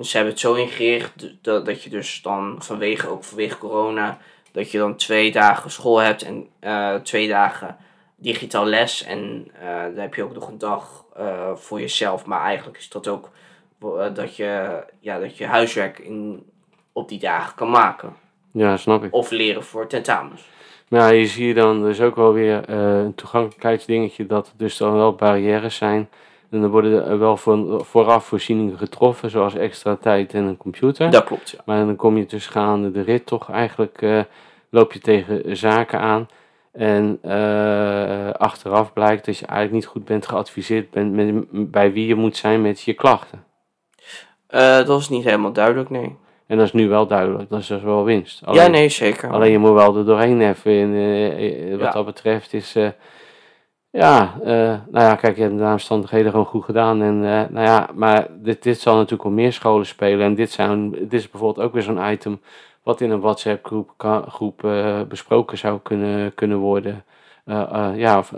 ze 0.00 0.16
hebben 0.16 0.32
het 0.32 0.42
zo 0.42 0.54
ingericht 0.54 1.42
dat, 1.42 1.66
dat 1.66 1.82
je 1.82 1.90
dus 1.90 2.22
dan 2.22 2.56
vanwege, 2.58 3.08
ook 3.08 3.24
vanwege 3.24 3.58
corona, 3.58 4.18
dat 4.52 4.70
je 4.70 4.78
dan 4.78 4.96
twee 4.96 5.32
dagen 5.32 5.70
school 5.70 5.98
hebt 5.98 6.22
en 6.22 6.48
twee 7.02 7.28
dagen 7.28 7.76
digitaal 8.18 8.64
les. 8.64 9.04
En 9.04 9.50
dan 9.94 10.02
heb 10.02 10.14
je 10.14 10.22
ook 10.22 10.34
nog 10.34 10.48
een 10.48 10.58
dag 10.58 11.04
eh, 11.18 11.54
voor 11.54 11.80
jezelf. 11.80 12.26
Maar 12.26 12.40
eigenlijk 12.40 12.78
is 12.78 12.88
dat 12.88 13.08
ook 13.08 13.30
eh, 13.80 14.14
dat, 14.14 14.36
je, 14.36 14.82
ja, 15.00 15.18
dat 15.18 15.36
je 15.36 15.46
huiswerk 15.46 15.98
in, 15.98 16.46
op 16.92 17.08
die 17.08 17.18
dagen 17.18 17.54
kan 17.54 17.70
maken. 17.70 18.16
Ja, 18.52 18.76
snap 18.76 19.04
ik. 19.04 19.14
Of 19.14 19.30
leren 19.30 19.64
voor 19.64 19.86
tentamens. 19.86 20.48
Ja, 20.88 21.08
je 21.08 21.26
ziet 21.26 21.56
dan 21.56 21.82
dus 21.82 22.00
ook 22.00 22.16
wel 22.16 22.32
weer 22.32 22.70
een 22.70 23.14
toegankelijkheidsdingetje 23.14 24.26
dat 24.26 24.46
er 24.46 24.52
dus 24.56 24.76
dan 24.76 24.92
wel 24.92 25.14
barrières 25.14 25.76
zijn. 25.76 26.08
En 26.50 26.60
dan 26.60 26.70
worden 26.70 27.06
er 27.06 27.18
wel 27.18 27.36
voor, 27.36 27.84
vooraf 27.84 28.24
voorzieningen 28.24 28.78
getroffen, 28.78 29.30
zoals 29.30 29.54
extra 29.54 29.96
tijd 29.96 30.34
en 30.34 30.44
een 30.44 30.56
computer. 30.56 31.10
Dat 31.10 31.24
klopt, 31.24 31.50
ja. 31.50 31.58
Maar 31.64 31.86
dan 31.86 31.96
kom 31.96 32.16
je 32.16 32.26
dus 32.26 32.46
gaande 32.46 32.90
de 32.90 33.02
rit 33.02 33.26
toch 33.26 33.50
eigenlijk, 33.50 34.26
loop 34.70 34.92
je 34.92 34.98
tegen 34.98 35.56
zaken 35.56 36.00
aan. 36.00 36.28
En 36.78 37.18
eh, 37.22 38.30
achteraf 38.30 38.92
blijkt 38.92 39.24
dat 39.24 39.38
je 39.38 39.46
eigenlijk 39.46 39.74
niet 39.76 39.86
goed 39.86 40.04
bent 40.04 40.26
geadviseerd 40.26 40.90
bent 40.90 41.12
met, 41.12 41.44
bij 41.70 41.92
wie 41.92 42.06
je 42.06 42.14
moet 42.14 42.36
zijn 42.36 42.62
met 42.62 42.80
je 42.80 42.92
klachten. 42.92 43.44
Eh, 44.46 44.84
dat 44.86 45.00
is 45.00 45.08
niet 45.08 45.24
helemaal 45.24 45.52
duidelijk, 45.52 45.90
nee. 45.90 46.16
En 46.46 46.56
dat 46.56 46.66
is 46.66 46.72
nu 46.72 46.88
wel 46.88 47.06
duidelijk, 47.06 47.48
dat 47.48 47.60
is 47.60 47.66
dus 47.66 47.82
wel 47.82 48.04
winst. 48.04 48.44
Alleen, 48.44 48.62
ja, 48.62 48.68
nee, 48.68 48.88
zeker. 48.88 49.30
Alleen 49.30 49.50
je 49.50 49.58
moet 49.58 49.72
wel 49.72 49.96
er 49.96 50.04
doorheen 50.04 50.40
even. 50.40 50.72
En, 50.72 50.94
eh, 50.94 51.70
wat 51.70 51.80
Ja. 51.80 51.90
dat 51.90 52.04
betreft 52.04 52.52
is. 52.52 52.72
ja, 53.90 54.34
nou 54.44 55.04
ja, 55.04 55.14
kijk, 55.14 55.36
je 55.36 55.42
hebt 55.42 55.58
de 55.58 55.64
omstandigheden 55.64 56.30
gewoon 56.30 56.46
goed 56.46 56.64
gedaan. 56.64 57.02
En, 57.02 57.20
nou 57.20 57.60
ja, 57.60 57.88
maar 57.94 58.26
dit, 58.30 58.62
dit 58.62 58.80
zal 58.80 58.94
natuurlijk 58.94 59.24
op 59.24 59.32
meer 59.32 59.52
scholen 59.52 59.86
spelen. 59.86 60.26
En 60.26 60.34
dit, 60.34 60.50
zijn, 60.50 60.90
dit 60.90 61.12
is 61.12 61.30
bijvoorbeeld 61.30 61.66
ook 61.66 61.72
weer 61.72 61.82
zo'n 61.82 62.10
item. 62.10 62.40
Wat 62.88 63.00
in 63.00 63.10
een 63.10 63.20
WhatsApp-groep 63.20 63.90
ka- 63.96 64.24
groep, 64.28 64.64
eh, 64.64 65.02
besproken 65.02 65.58
zou 65.58 65.80
kunnen, 65.82 66.34
kunnen 66.34 66.58
worden. 66.58 67.04
Eh, 67.44 67.60
eh, 67.72 67.98
ja, 67.98 68.18
of, 68.18 68.34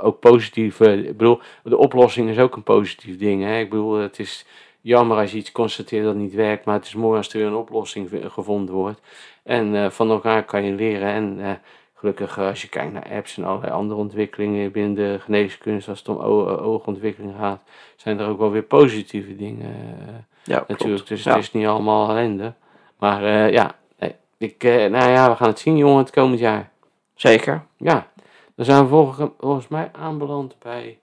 ook 0.00 0.20
positief. 0.20 0.80
ik 0.80 1.16
bedoel, 1.16 1.40
de 1.62 1.76
oplossing 1.76 2.28
is 2.28 2.38
ook 2.38 2.56
een 2.56 2.62
positief 2.62 3.18
ding. 3.18 3.42
Hè? 3.42 3.58
Ik 3.58 3.70
bedoel, 3.70 3.94
het 3.94 4.18
is 4.18 4.46
jammer 4.80 5.16
als 5.16 5.32
je 5.32 5.38
iets 5.38 5.52
constateert 5.52 6.04
dat 6.04 6.14
niet 6.14 6.34
werkt. 6.34 6.64
Maar 6.64 6.74
het 6.74 6.84
is 6.84 6.94
mooi 6.94 7.16
als 7.16 7.32
er 7.32 7.38
weer 7.38 7.46
een 7.46 7.54
oplossing 7.54 8.10
gevonden 8.26 8.74
wordt. 8.74 9.00
En 9.42 9.92
van 9.92 10.10
elkaar 10.10 10.44
kan 10.44 10.64
je 10.64 10.72
leren. 10.72 11.08
En 11.08 11.60
gelukkig 11.94 12.38
als 12.38 12.62
je 12.62 12.68
kijkt 12.68 12.92
naar 12.92 13.10
apps 13.10 13.36
en 13.36 13.44
allerlei 13.44 13.72
andere 13.72 14.00
ontwikkelingen 14.00 14.72
binnen 14.72 14.94
de 14.94 15.18
geneeskunst, 15.20 15.88
als 15.88 15.98
het 15.98 16.08
om 16.08 16.16
oogontwikkeling 16.16 17.34
gaat, 17.38 17.62
zijn 17.96 18.20
er 18.20 18.28
ook 18.28 18.38
wel 18.38 18.50
weer 18.50 18.62
positieve 18.62 19.36
dingen 19.36 19.74
ja, 20.44 20.56
klopt. 20.56 20.68
natuurlijk. 20.68 21.06
Dus 21.06 21.22
ja. 21.22 21.34
het 21.34 21.42
is 21.42 21.52
niet 21.52 21.66
allemaal 21.66 22.08
ellende. 22.08 22.54
Maar 22.98 23.52
ja, 23.52 23.74
ik, 24.38 24.64
eh, 24.64 24.90
nou 24.90 25.10
ja, 25.10 25.30
we 25.30 25.36
gaan 25.36 25.48
het 25.48 25.58
zien 25.58 25.76
jongen 25.76 25.98
het 25.98 26.10
komend 26.10 26.40
jaar. 26.40 26.70
Zeker. 27.14 27.66
Ja, 27.76 28.08
dan 28.54 28.64
zijn 28.64 28.82
we 28.82 28.88
volgens, 28.88 29.30
volgens 29.38 29.68
mij 29.68 29.90
aanbeland 29.92 30.58
bij 30.58 30.98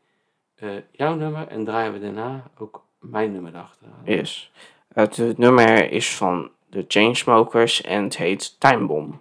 eh, 0.55 0.69
jouw 0.91 1.15
nummer 1.15 1.47
en 1.47 1.65
draaien 1.65 1.93
we 1.93 1.99
daarna 1.99 2.43
ook 2.57 2.83
mijn 2.99 3.31
nummer 3.31 3.55
achteraan. 3.55 4.01
Yes. 4.03 4.51
Het, 4.93 5.15
het 5.15 5.37
nummer 5.37 5.91
is 5.91 6.15
van 6.15 6.49
de 6.69 6.85
Chainsmokers 6.87 7.81
en 7.81 8.03
het 8.03 8.17
heet 8.17 8.59
Time 8.59 8.85
Bomb. 8.85 9.13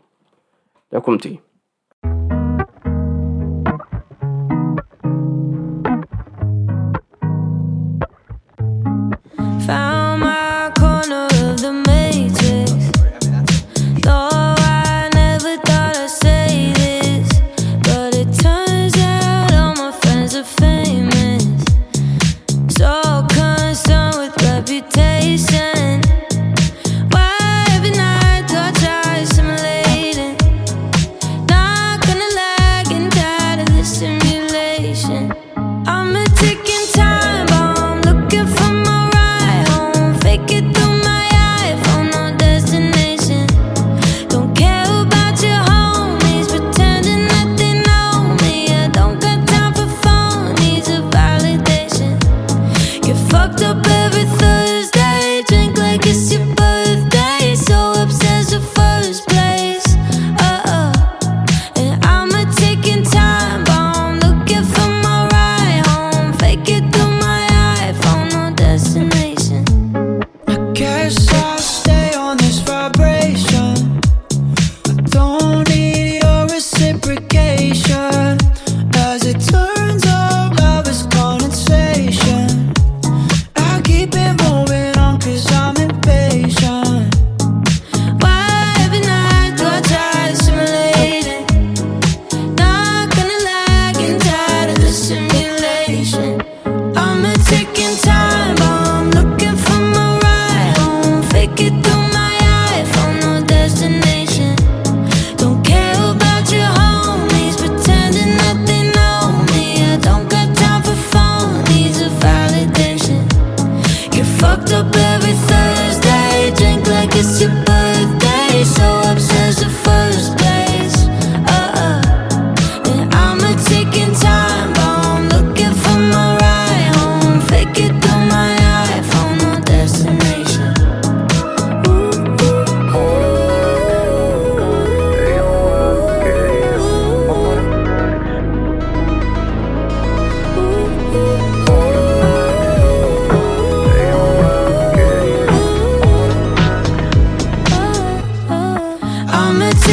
Daar 0.88 1.00
komt 1.00 1.24
ie. 1.24 1.40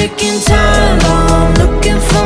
Taking 0.07 0.39
time 0.39 0.99
I'm 1.03 1.53
looking 1.55 1.99
for 1.99 2.16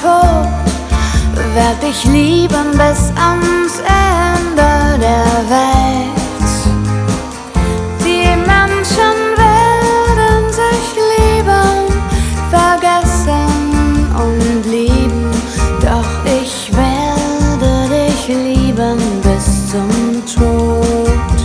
Tod, 0.00 0.48
werd 1.54 1.82
dich 1.82 2.04
lieben 2.04 2.70
bis 2.72 3.12
ans 3.16 3.74
Ende 3.78 4.98
der 4.98 5.30
Welt. 5.48 6.58
Die 8.04 8.28
Menschen 8.52 9.18
werden 9.36 10.52
sich 10.60 10.86
lieben, 11.14 11.78
vergessen 12.50 14.08
und 14.24 14.62
lieben, 14.70 15.30
doch 15.80 16.12
ich 16.42 16.54
werde 16.74 17.72
dich 17.94 18.28
lieben 18.28 18.98
bis 19.22 19.46
zum 19.70 19.90
Tod. 20.34 21.36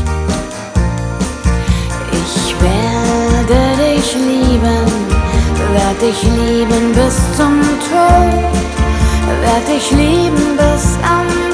Ich 2.12 2.56
werde 2.60 3.62
dich 3.78 4.16
lieben, 4.16 4.49
werd 5.80 6.01
dich 6.01 6.23
lieben 6.23 6.91
bis 6.93 7.15
zum 7.38 7.61
Tod, 7.89 8.53
werd 9.41 9.67
dich 9.67 9.91
lieben 9.91 10.57
bis 10.57 10.86
ans 11.15 11.49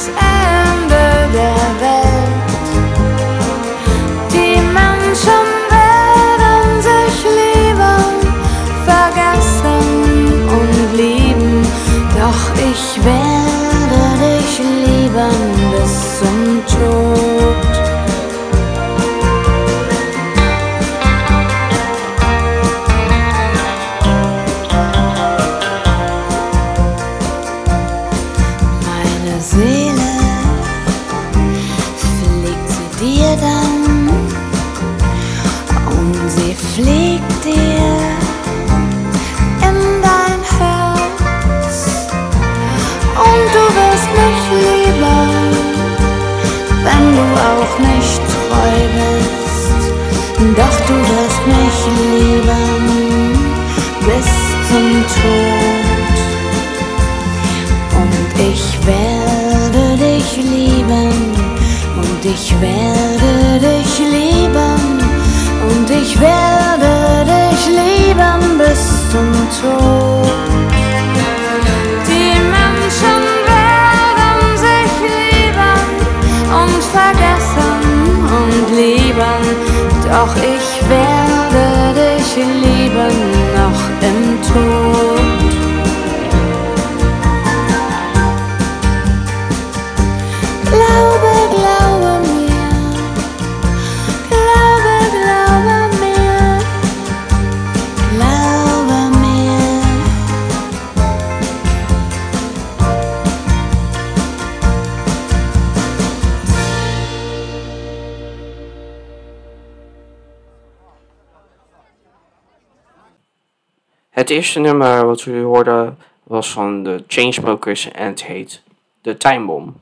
Het 114.25 114.33
eerste 114.33 114.59
nummer 114.59 115.05
wat 115.05 115.23
we 115.23 115.37
hoorden 115.39 115.97
was 116.23 116.51
van 116.51 116.83
de 116.83 117.03
Chainsmokers 117.07 117.91
en 117.91 118.07
het 118.07 118.23
heet 118.23 118.63
De 119.01 119.17
Time 119.17 119.45
Bomb. 119.45 119.75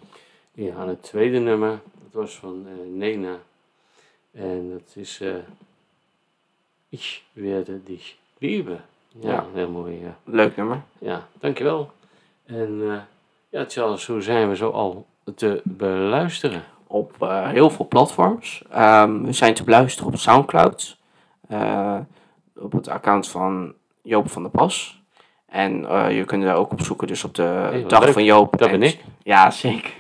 Ja, 0.52 0.76
en 0.82 0.88
het 0.88 1.04
tweede 1.04 1.40
nummer, 1.40 1.70
dat 1.70 2.22
was 2.22 2.36
van 2.36 2.66
eh, 2.68 2.98
Nena. 2.98 3.38
En 4.32 4.70
dat 4.72 4.96
is 4.96 5.22
eh 5.22 5.34
Ich 6.90 7.22
werde 7.34 7.84
dich 7.84 8.16
lieben. 8.38 8.84
Ja, 9.20 9.30
Ja. 9.32 9.46
heel 9.54 9.70
mooi. 9.70 10.00
Ja, 10.02 10.18
Leuk 10.24 10.56
nummer. 10.56 10.82
ja 10.98 11.28
dankjewel. 11.40 11.92
En 12.46 12.82
eh, 12.82 12.98
ja, 13.50 13.66
Charles, 13.68 14.06
hoe 14.08 14.22
zijn 14.22 14.50
we 14.50 14.56
zo 14.56 14.70
al 14.70 15.06
te 15.36 15.62
beluisteren? 15.64 16.64
Op 16.88 17.16
heel 17.44 17.70
veel 17.70 17.88
platforms. 17.88 18.64
Ehm, 18.70 19.22
we 19.22 19.32
zijn 19.34 19.54
te 19.54 19.64
beluisteren 19.64 20.12
op 20.14 20.18
Soundcloud. 20.20 20.98
op 22.56 22.72
het 22.72 22.88
account 22.88 23.28
van 23.28 23.74
Joop 24.04 24.30
van 24.30 24.42
der 24.42 24.52
Pas. 24.52 25.02
En 25.46 25.86
eh, 25.86 26.16
je 26.18 26.24
kunt 26.26 26.44
er 26.44 26.54
ook 26.56 26.72
op 26.72 26.82
zoeken 26.82 27.08
dus 27.08 27.24
op 27.24 27.36
de 27.36 27.84
dag 27.88 28.04
leuk. 28.04 28.14
van 28.14 28.24
Joop. 28.24 28.58
Dat 28.58 28.70
en- 28.70 28.80
ben 28.80 28.88
ik. 28.90 29.00
Ja, 29.24 29.52
zeker. 29.52 29.94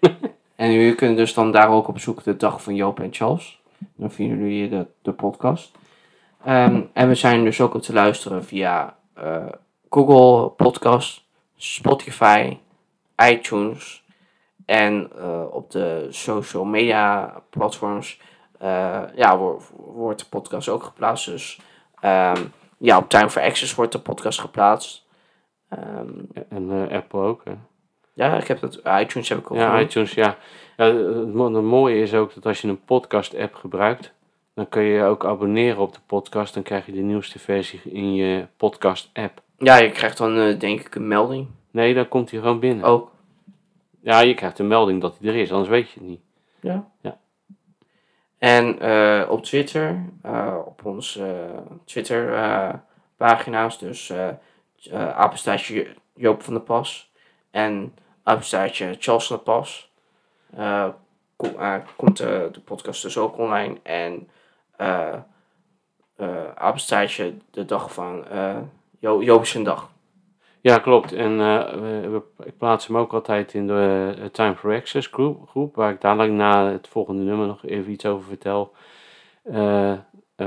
en 0.56 0.72
jullie 0.72 0.94
kunnen 0.94 1.16
dus 1.16 1.34
dan 1.34 1.52
daar 1.52 1.68
ook 1.68 1.88
op 1.88 1.98
zoeken 1.98 2.24
de 2.24 2.36
dag 2.36 2.62
van 2.62 2.74
Joop 2.74 3.00
en 3.00 3.08
Charles. 3.12 3.60
Dan 3.96 4.10
vinden 4.10 4.38
jullie 4.38 4.68
de, 4.68 4.86
de 5.02 5.12
podcast. 5.12 5.72
Ehm, 6.44 6.80
en 6.92 7.08
we 7.08 7.14
zijn 7.14 7.44
dus 7.44 7.60
ook 7.60 7.74
op 7.74 7.82
te 7.82 7.92
luisteren 7.92 8.44
via 8.44 8.96
eh, 9.14 9.46
Google 9.90 10.48
Podcast, 10.48 11.24
Spotify, 11.56 12.56
iTunes 13.30 14.04
en 14.66 15.10
eh, 15.18 15.44
op 15.50 15.70
de 15.70 16.06
social 16.10 16.64
media 16.64 17.34
platforms 17.50 18.20
ja, 19.14 19.38
wo- 19.38 19.60
wordt 19.76 20.18
de 20.20 20.26
podcast 20.28 20.68
ook 20.68 20.82
geplaatst. 20.82 21.26
Dus 21.26 21.60
ehm, 22.00 22.42
ja, 22.80 22.96
op 22.98 23.08
Time 23.08 23.30
for 23.30 23.42
Access 23.42 23.74
wordt 23.74 23.92
de 23.92 23.98
podcast 24.00 24.40
geplaatst. 24.40 25.06
Ehm, 25.68 26.08
En 26.48 26.70
eh, 26.88 26.96
Apple 26.96 27.20
ook. 27.20 27.42
Hè? 27.44 27.52
ja, 28.12 28.36
ik 28.36 28.46
heb 28.48 28.60
dat, 28.60 28.80
iTunes 29.00 29.28
heb 29.28 29.38
ik 29.38 29.50
ook 29.50 29.56
Ja, 29.58 29.80
iTunes, 29.80 30.14
ja. 30.14 30.36
ja 30.76 30.84
het, 30.84 31.34
mo- 31.34 31.54
het 31.54 31.64
mooie 31.64 32.02
is 32.02 32.14
ook 32.14 32.34
dat 32.34 32.46
als 32.46 32.60
je 32.60 32.68
een 32.68 32.84
podcast-app 32.84 33.54
gebruikt, 33.54 34.12
dan 34.54 34.68
kun 34.68 34.82
je 34.82 34.92
je 34.94 35.02
ook 35.04 35.24
abonneren 35.24 35.78
op 35.82 35.92
de 35.94 36.00
podcast. 36.06 36.54
Dan 36.54 36.62
krijg 36.62 36.86
je 36.86 36.92
de 36.92 37.00
nieuwste 37.00 37.38
versie 37.38 37.80
in 37.84 38.14
je 38.14 38.46
podcast-app. 38.56 39.42
Ja, 39.58 39.76
je 39.76 39.90
krijgt 39.90 40.18
dan 40.18 40.36
eh, 40.38 40.58
denk 40.58 40.80
ik 40.80 40.94
een 40.94 41.08
melding 41.08 41.46
Nee, 41.70 41.94
dan 41.94 42.08
komt 42.08 42.30
hij 42.30 42.40
gewoon 42.40 42.60
binnen. 42.60 42.84
ook. 42.84 43.10
Ja, 44.02 44.20
je 44.20 44.34
krijgt 44.34 44.58
een 44.58 44.68
melding 44.68 45.00
dat 45.00 45.18
hij 45.20 45.28
er 45.28 45.36
is, 45.36 45.50
anders 45.52 45.68
weet 45.70 45.90
je 45.90 46.00
het 46.00 46.08
niet. 46.08 46.20
Ja. 46.60 46.88
Ja. 47.00 47.18
En 48.40 48.78
eh, 48.80 49.30
op 49.30 49.42
Twitter, 49.44 50.04
eh, 50.22 50.56
op 50.64 50.84
onze 50.84 51.50
Twitter 51.84 52.34
eh, 52.34 52.74
pagina's, 53.16 53.78
dus 53.78 54.10
eh 54.10 54.28
uh, 54.92 55.16
apenstaartje 55.18 55.96
Joop 56.14 56.42
van 56.42 56.54
der 56.54 56.62
Pas 56.62 57.12
en 57.50 57.94
apenstaartje 58.22 58.96
Charles 58.98 59.26
van 59.26 59.36
der 59.36 59.44
Pas, 59.44 59.92
ko- 61.36 61.82
komt 61.96 62.16
de 62.16 62.60
podcast 62.64 63.02
dus 63.02 63.18
ook 63.18 63.38
online. 63.38 63.78
En 63.82 64.28
apenstaartje 66.54 67.34
de 67.50 67.64
dag 67.64 67.92
van 67.92 68.24
jo 68.98 69.22
Joop 69.22 69.46
zijn 69.46 69.64
dag. 69.64 69.90
Ja, 70.62 70.78
klopt. 70.78 71.12
En 71.12 71.36
we, 71.38 72.08
we- 72.08 72.44
ik 72.44 72.56
plaats 72.58 72.86
hem 72.86 72.96
ook 72.96 73.12
altijd 73.12 73.54
in 73.54 73.66
de 73.66 74.14
eh, 74.18 74.24
Time 74.24 74.56
for 74.56 74.74
Access 74.74 75.06
groep, 75.06 75.48
groep, 75.48 75.74
waar 75.74 75.92
ik 75.92 76.00
dadelijk 76.00 76.32
na 76.32 76.66
het 76.70 76.88
volgende 76.88 77.22
nummer 77.22 77.46
nog 77.46 77.64
even 77.64 77.92
iets 77.92 78.06
over 78.06 78.26
vertel. 78.28 78.72
Eh, 79.42 79.98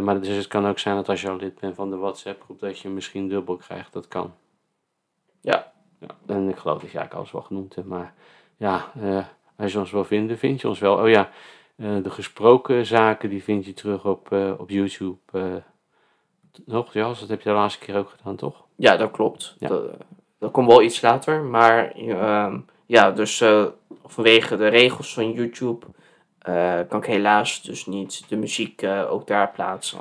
maar 0.01 0.22
dus 0.22 0.28
het 0.36 0.47
kan 0.47 0.68
ook 0.68 0.80
zijn 0.80 0.95
dat 0.95 1.09
als 1.09 1.22
je 1.22 1.30
al 1.30 1.36
lid 1.36 1.59
bent 1.59 1.76
van 1.76 1.89
de 1.89 1.95
WhatsApp 1.97 2.43
groep, 2.43 2.59
dat 2.59 2.80
je 2.80 2.89
misschien 2.89 3.28
dubbel 3.28 3.55
krijgt. 3.55 3.93
Dat 3.93 4.07
kan. 4.07 4.34
Ja. 5.41 5.72
ja. 5.99 6.07
En 6.26 6.49
ik 6.49 6.57
geloof 6.57 6.82
dat 6.82 6.91
je 6.91 6.97
eigenlijk 6.97 7.14
alles 7.14 7.32
wel 7.32 7.41
genoemd 7.41 7.76
hebt. 7.76 7.88
Maar 7.88 8.14
ja, 8.57 8.91
als 9.57 9.72
je 9.72 9.80
ons 9.80 9.91
wil 9.91 10.03
vinden, 10.05 10.38
vind 10.38 10.61
je 10.61 10.68
ons 10.68 10.80
wel. 10.80 10.97
Oh 10.97 11.09
ja, 11.09 11.30
de 11.76 12.09
gesproken 12.09 12.86
zaken, 12.86 13.30
die 13.30 13.43
vind 13.43 13.66
je 13.66 13.74
terug 13.74 14.05
op, 14.05 14.32
op 14.57 14.70
YouTube. 14.70 15.18
Eh 16.54 16.74
nog, 16.74 16.93
Jas, 16.93 17.20
dat 17.20 17.30
heb 17.30 17.41
je 17.41 17.49
de 17.49 17.56
laatste 17.56 17.86
keer 17.86 17.97
ook 17.97 18.10
gedaan, 18.18 18.36
toch? 18.36 18.64
Ja, 18.76 18.97
dat 18.97 19.12
klopt. 19.12 19.56
Ja. 19.60 19.68
Dat, 19.68 19.84
dat 20.39 20.51
komt 20.51 20.68
wel 20.68 20.82
iets 20.82 21.01
later. 21.01 21.41
Maar 21.41 21.91
ehm, 21.91 22.60
ja, 22.86 23.12
dus 23.12 23.41
eh, 23.41 23.66
vanwege 24.06 24.58
de 24.58 24.68
regels 24.68 25.14
van 25.14 25.32
YouTube 25.32 25.86
eh, 26.39 26.80
kan 26.89 26.99
ik 26.99 27.06
helaas 27.06 27.62
dus 27.62 27.86
niet 27.86 28.24
de 28.30 28.36
muziek 28.36 28.82
eh, 28.82 29.12
ook 29.12 29.28
daar 29.28 29.51
plaatsen. 29.51 29.99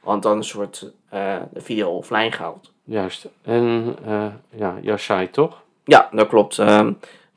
Want 0.00 0.26
anders 0.26 0.52
wordt 0.52 0.92
eh, 1.08 1.36
de 1.52 1.60
video 1.60 1.90
offline 1.90 2.32
gehaald. 2.32 2.72
Juist. 2.84 3.28
En 3.42 3.96
eh, 4.04 4.26
ja, 4.50 4.78
jouw 4.82 4.96
site 4.96 5.30
toch? 5.30 5.62
Ja, 5.84 6.08
dat 6.12 6.28
klopt. 6.28 6.62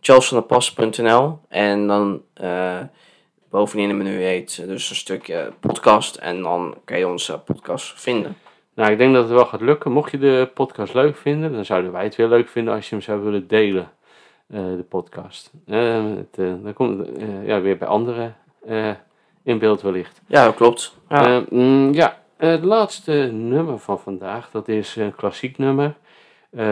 Charlesvanderpas.nl 0.01 1.39
en 1.47 1.87
dan 1.87 2.21
eh, 2.33 2.79
bovenin 3.49 3.87
het 3.87 3.97
menu 3.97 4.21
heet 4.21 4.67
dus 4.67 4.89
een 4.89 4.95
stukje 4.95 5.53
podcast 5.59 6.15
en 6.15 6.41
dan 6.41 6.75
kan 6.85 6.97
je 6.97 7.07
onze 7.07 7.39
podcast 7.39 8.01
vinden. 8.01 8.37
Nou, 8.79 8.91
ik 8.91 8.97
denk 8.97 9.13
dat 9.13 9.23
het 9.23 9.31
wel 9.31 9.45
gaat 9.45 9.61
lukken. 9.61 9.91
Mocht 9.91 10.11
je 10.11 10.17
de 10.17 10.49
podcast 10.53 10.93
leuk 10.93 11.17
vinden, 11.17 11.53
dan 11.53 11.65
zouden 11.65 11.91
wij 11.91 12.03
het 12.03 12.15
weer 12.15 12.27
leuk 12.27 12.49
vinden 12.49 12.73
als 12.73 12.89
je 12.89 12.95
hem 12.95 13.03
zou 13.03 13.21
willen 13.21 13.47
delen, 13.47 13.91
eh, 14.47 14.59
de 14.59 14.85
podcast. 14.89 15.51
Eh, 15.65 16.03
het, 16.15 16.37
eh, 16.37 16.53
dan 16.63 16.73
komt 16.73 16.99
het 16.99 17.21
ja, 17.45 17.61
weer 17.61 17.77
bij 17.77 17.87
anderen 17.87 18.35
in 19.43 19.59
beeld 19.59 19.81
wellicht. 19.81 20.21
Ja, 20.27 20.45
dat 20.45 20.55
klopt. 20.55 20.97
Ja. 21.09 21.43
Mm, 21.49 21.93
ja 21.93 22.17
het 22.37 22.63
laatste 22.63 23.13
nummer 23.33 23.79
van 23.79 23.99
vandaag, 23.99 24.51
dat 24.51 24.67
is 24.67 24.95
een 24.95 25.15
klassiek 25.15 25.57
nummer. 25.57 25.95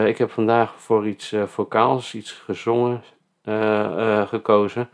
Ik 0.04 0.18
heb 0.18 0.30
vandaag 0.30 0.74
voor 0.76 1.06
iets 1.06 1.34
vocaals, 1.44 2.14
iets 2.14 2.32
gezongen, 2.32 3.02
gekozen. 4.28 4.88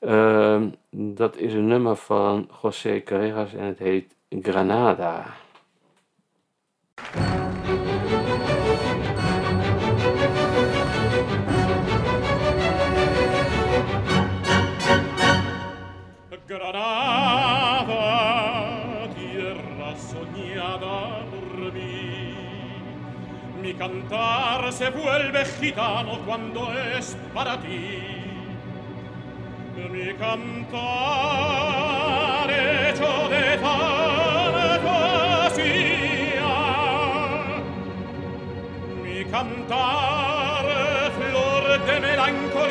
Ehm, 0.00 0.68
dat 0.90 1.36
is 1.36 1.54
een 1.54 1.66
nummer 1.66 1.96
van 1.96 2.48
José 2.62 3.02
Carreras 3.02 3.54
en 3.54 3.64
het 3.64 3.78
heet 3.78 4.16
Granada. 4.28 5.24
Granada, 16.46 17.94
tierra 19.14 19.96
soñada 19.96 21.24
por 21.30 21.72
mí. 21.72 22.34
Mi 23.62 23.72
cantar 23.74 24.72
se 24.72 24.90
vuelve 24.90 25.44
gitano 25.44 26.18
cuando 26.26 26.72
es 26.72 27.16
para 27.32 27.58
ti. 27.60 27.98
Mi 29.90 30.14
cantar 30.14 31.42
hecho 32.50 33.28
de 33.28 33.51
cantare, 39.32 41.10
flor 41.16 41.64
de 41.86 42.00
melancolía. 42.00 42.61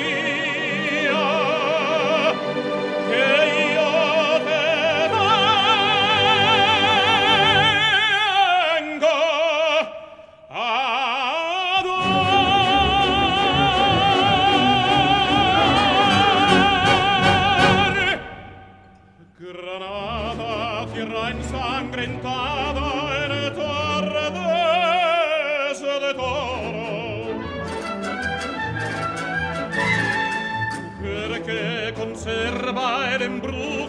l'embruno 33.21 33.80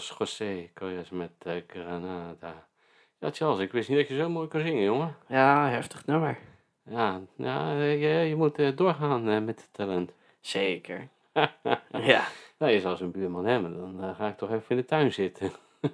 was 0.00 0.14
José 0.18 0.70
met 1.10 1.30
Granada. 1.66 2.66
Ja, 3.18 3.30
Charles, 3.30 3.58
ik 3.58 3.72
wist 3.72 3.88
niet 3.88 3.98
dat 3.98 4.08
je 4.08 4.16
zo 4.16 4.28
mooi 4.28 4.48
kan 4.48 4.60
zingen, 4.60 4.82
jongen. 4.82 5.16
Ja, 5.28 5.68
heftig 5.68 6.06
nummer. 6.06 6.38
Ja, 6.84 7.20
ja 7.36 7.82
je, 7.82 8.08
je 8.08 8.36
moet 8.36 8.58
eh, 8.58 8.76
doorgaan 8.76 9.28
eh, 9.28 9.40
met 9.40 9.60
het 9.60 9.72
talent. 9.72 10.12
Zeker. 10.40 11.08
Ja. 11.92 12.24
Nou, 12.58 12.72
je 12.72 12.80
zal 12.80 12.96
zo'n 12.96 13.10
buurman 13.10 13.46
hebben, 13.46 13.76
dan 13.76 14.02
eh, 14.02 14.16
ga 14.16 14.28
ik 14.28 14.36
toch 14.36 14.50
even 14.50 14.64
in 14.68 14.76
de 14.76 14.84
tuin 14.84 15.12
zitten. 15.12 15.50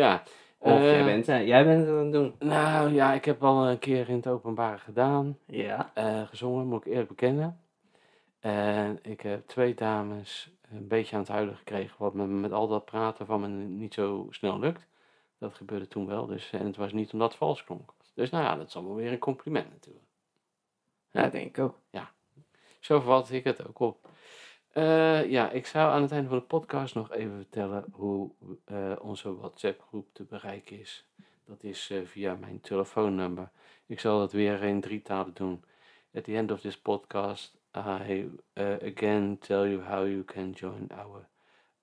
ja. 0.00 0.22
Of 0.58 0.80
jij, 0.80 1.04
bent, 1.04 1.26
jij 1.26 1.64
bent 1.64 1.86
het 1.86 1.90
aan 1.90 2.04
het 2.04 2.12
doen. 2.12 2.34
Nou 2.38 2.92
ja, 2.92 3.12
ik 3.12 3.24
heb 3.24 3.44
al 3.44 3.68
een 3.68 3.78
keer 3.78 4.08
in 4.08 4.16
het 4.16 4.26
openbaar 4.26 4.78
gedaan. 4.78 5.38
Ja. 5.46 5.90
gezongen, 6.30 6.66
moet 6.66 6.86
ik 6.86 6.92
eerlijk 6.92 7.08
bekennen. 7.08 7.60
En 8.40 8.98
ik 9.02 9.20
heb 9.20 9.46
twee 9.46 9.74
dames 9.74 10.54
een 10.74 10.88
beetje 10.88 11.14
aan 11.14 11.22
het 11.22 11.30
huilen 11.30 11.56
gekregen. 11.56 11.96
Wat 11.98 12.14
me 12.14 12.26
met 12.26 12.52
al 12.52 12.68
dat 12.68 12.84
praten 12.84 13.26
van 13.26 13.40
me 13.40 13.48
niet 13.48 13.94
zo 13.94 14.26
snel 14.30 14.58
lukt. 14.58 14.86
Dat 15.38 15.54
gebeurde 15.54 15.88
toen 15.88 16.06
wel. 16.06 16.26
Dus, 16.26 16.50
en 16.52 16.66
het 16.66 16.76
was 16.76 16.92
niet 16.92 17.12
omdat 17.12 17.28
het 17.28 17.38
vals 17.38 17.64
klonk. 17.64 17.94
Dus 18.14 18.30
nou 18.30 18.44
ja, 18.44 18.56
dat 18.56 18.66
is 18.66 18.76
allemaal 18.76 18.94
weer 18.94 19.12
een 19.12 19.18
compliment 19.18 19.70
natuurlijk. 19.70 20.06
Ja, 21.10 21.28
denk 21.28 21.46
ik 21.46 21.58
ook. 21.58 21.78
Zo 22.84 23.00
vat 23.00 23.30
ik 23.30 23.44
het 23.44 23.68
ook 23.68 23.78
op. 23.78 24.08
Eh, 24.68 25.30
ja, 25.30 25.50
ik 25.50 25.66
zou 25.66 25.92
aan 25.92 26.02
het 26.02 26.12
einde 26.12 26.28
van 26.28 26.38
de 26.38 26.44
podcast 26.44 26.94
nog 26.94 27.12
even 27.12 27.36
vertellen 27.36 27.84
hoe 27.92 28.30
eh, 28.64 28.92
onze 29.00 29.36
WhatsApp-groep 29.36 30.08
te 30.12 30.24
bereiken 30.24 30.80
is. 30.80 31.08
Dat 31.44 31.62
is 31.62 31.90
eh, 31.90 31.98
via 32.04 32.34
mijn 32.34 32.60
telefoonnummer. 32.60 33.50
Ik 33.86 34.00
zal 34.00 34.18
dat 34.18 34.32
weer 34.32 34.62
in 34.62 34.80
drie 34.80 35.02
talen 35.02 35.34
doen. 35.34 35.64
At 36.14 36.24
the 36.24 36.36
end 36.36 36.50
of 36.50 36.60
this 36.60 36.78
podcast, 36.78 37.56
I 37.74 38.26
uh, 38.56 38.76
again 38.80 39.38
tell 39.42 39.66
you 39.66 39.80
how 39.80 40.04
you 40.04 40.22
can 40.22 40.54
join 40.54 40.88
our 40.96 41.26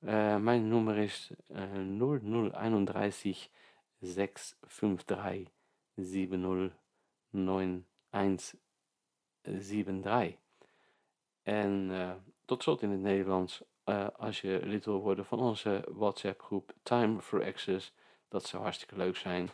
Äh, 0.02 0.38
meine 0.38 0.64
Nummer 0.64 0.96
ist 0.98 1.32
äh, 1.50 1.78
0031 1.84 3.50
653 4.00 5.48
709173. 9.48 10.46
En 11.42 11.90
eh, 11.90 12.12
tot 12.44 12.62
slot 12.62 12.82
in 12.82 12.90
het 12.90 13.00
Nederlands, 13.00 13.62
eh, 13.84 14.06
als 14.16 14.40
je 14.40 14.60
lid 14.62 14.84
wil 14.84 15.00
worden 15.00 15.24
van 15.24 15.40
onze 15.40 15.84
WhatsApp 15.92 16.42
groep 16.42 16.72
Time 16.82 17.20
for 17.20 17.44
Access, 17.44 17.92
dat 18.28 18.44
zou 18.44 18.62
hartstikke 18.62 18.96
leuk 18.96 19.16
zijn. 19.16 19.48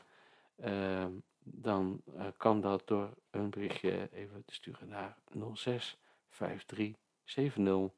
Ehm, 0.56 1.12
dan 1.38 2.02
eh, 2.16 2.26
kan 2.36 2.60
dat 2.60 2.86
door 2.86 3.14
een 3.30 3.50
berichtje 3.50 4.08
even 4.12 4.44
te 4.44 4.54
sturen 4.54 4.88
naar 4.88 5.16
06 5.52 5.98
53 6.28 6.94
70 7.24 7.90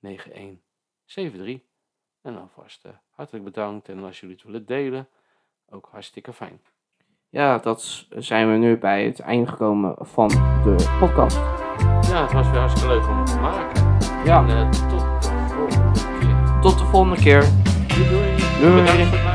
91 0.00 0.60
73. 1.04 1.60
En 2.20 2.38
alvast 2.38 2.84
hartelijk 3.10 3.44
bedankt. 3.44 3.88
En 3.88 4.04
als 4.04 4.20
jullie 4.20 4.36
het 4.36 4.44
willen 4.44 4.66
delen, 4.66 5.08
ook 5.68 5.88
hartstikke 5.90 6.32
fijn. 6.32 6.60
Ja, 7.34 7.58
dat 7.58 8.06
zijn 8.08 8.50
we 8.50 8.56
nu 8.56 8.78
bij 8.78 9.04
het 9.04 9.20
einde 9.20 9.50
gekomen 9.50 9.94
van 9.98 10.28
de 10.64 10.96
podcast. 11.00 11.36
Ja, 12.10 12.22
het 12.22 12.32
was 12.32 12.50
weer 12.50 12.60
hartstikke 12.60 12.94
leuk 12.94 13.08
om 13.08 13.24
te 13.24 13.38
maken. 13.38 13.96
Ja. 14.24 14.46
En 14.48 14.56
eh, 14.56 14.68
tot 14.70 15.22
de 15.22 15.24
volgende 15.54 16.00
keer. 16.20 16.60
Tot 16.60 16.78
de 16.78 16.84
volgende 16.84 17.16
keer. 17.16 17.44
Doei 17.88 18.08
doei. 18.08 18.84
Doei. 18.84 19.33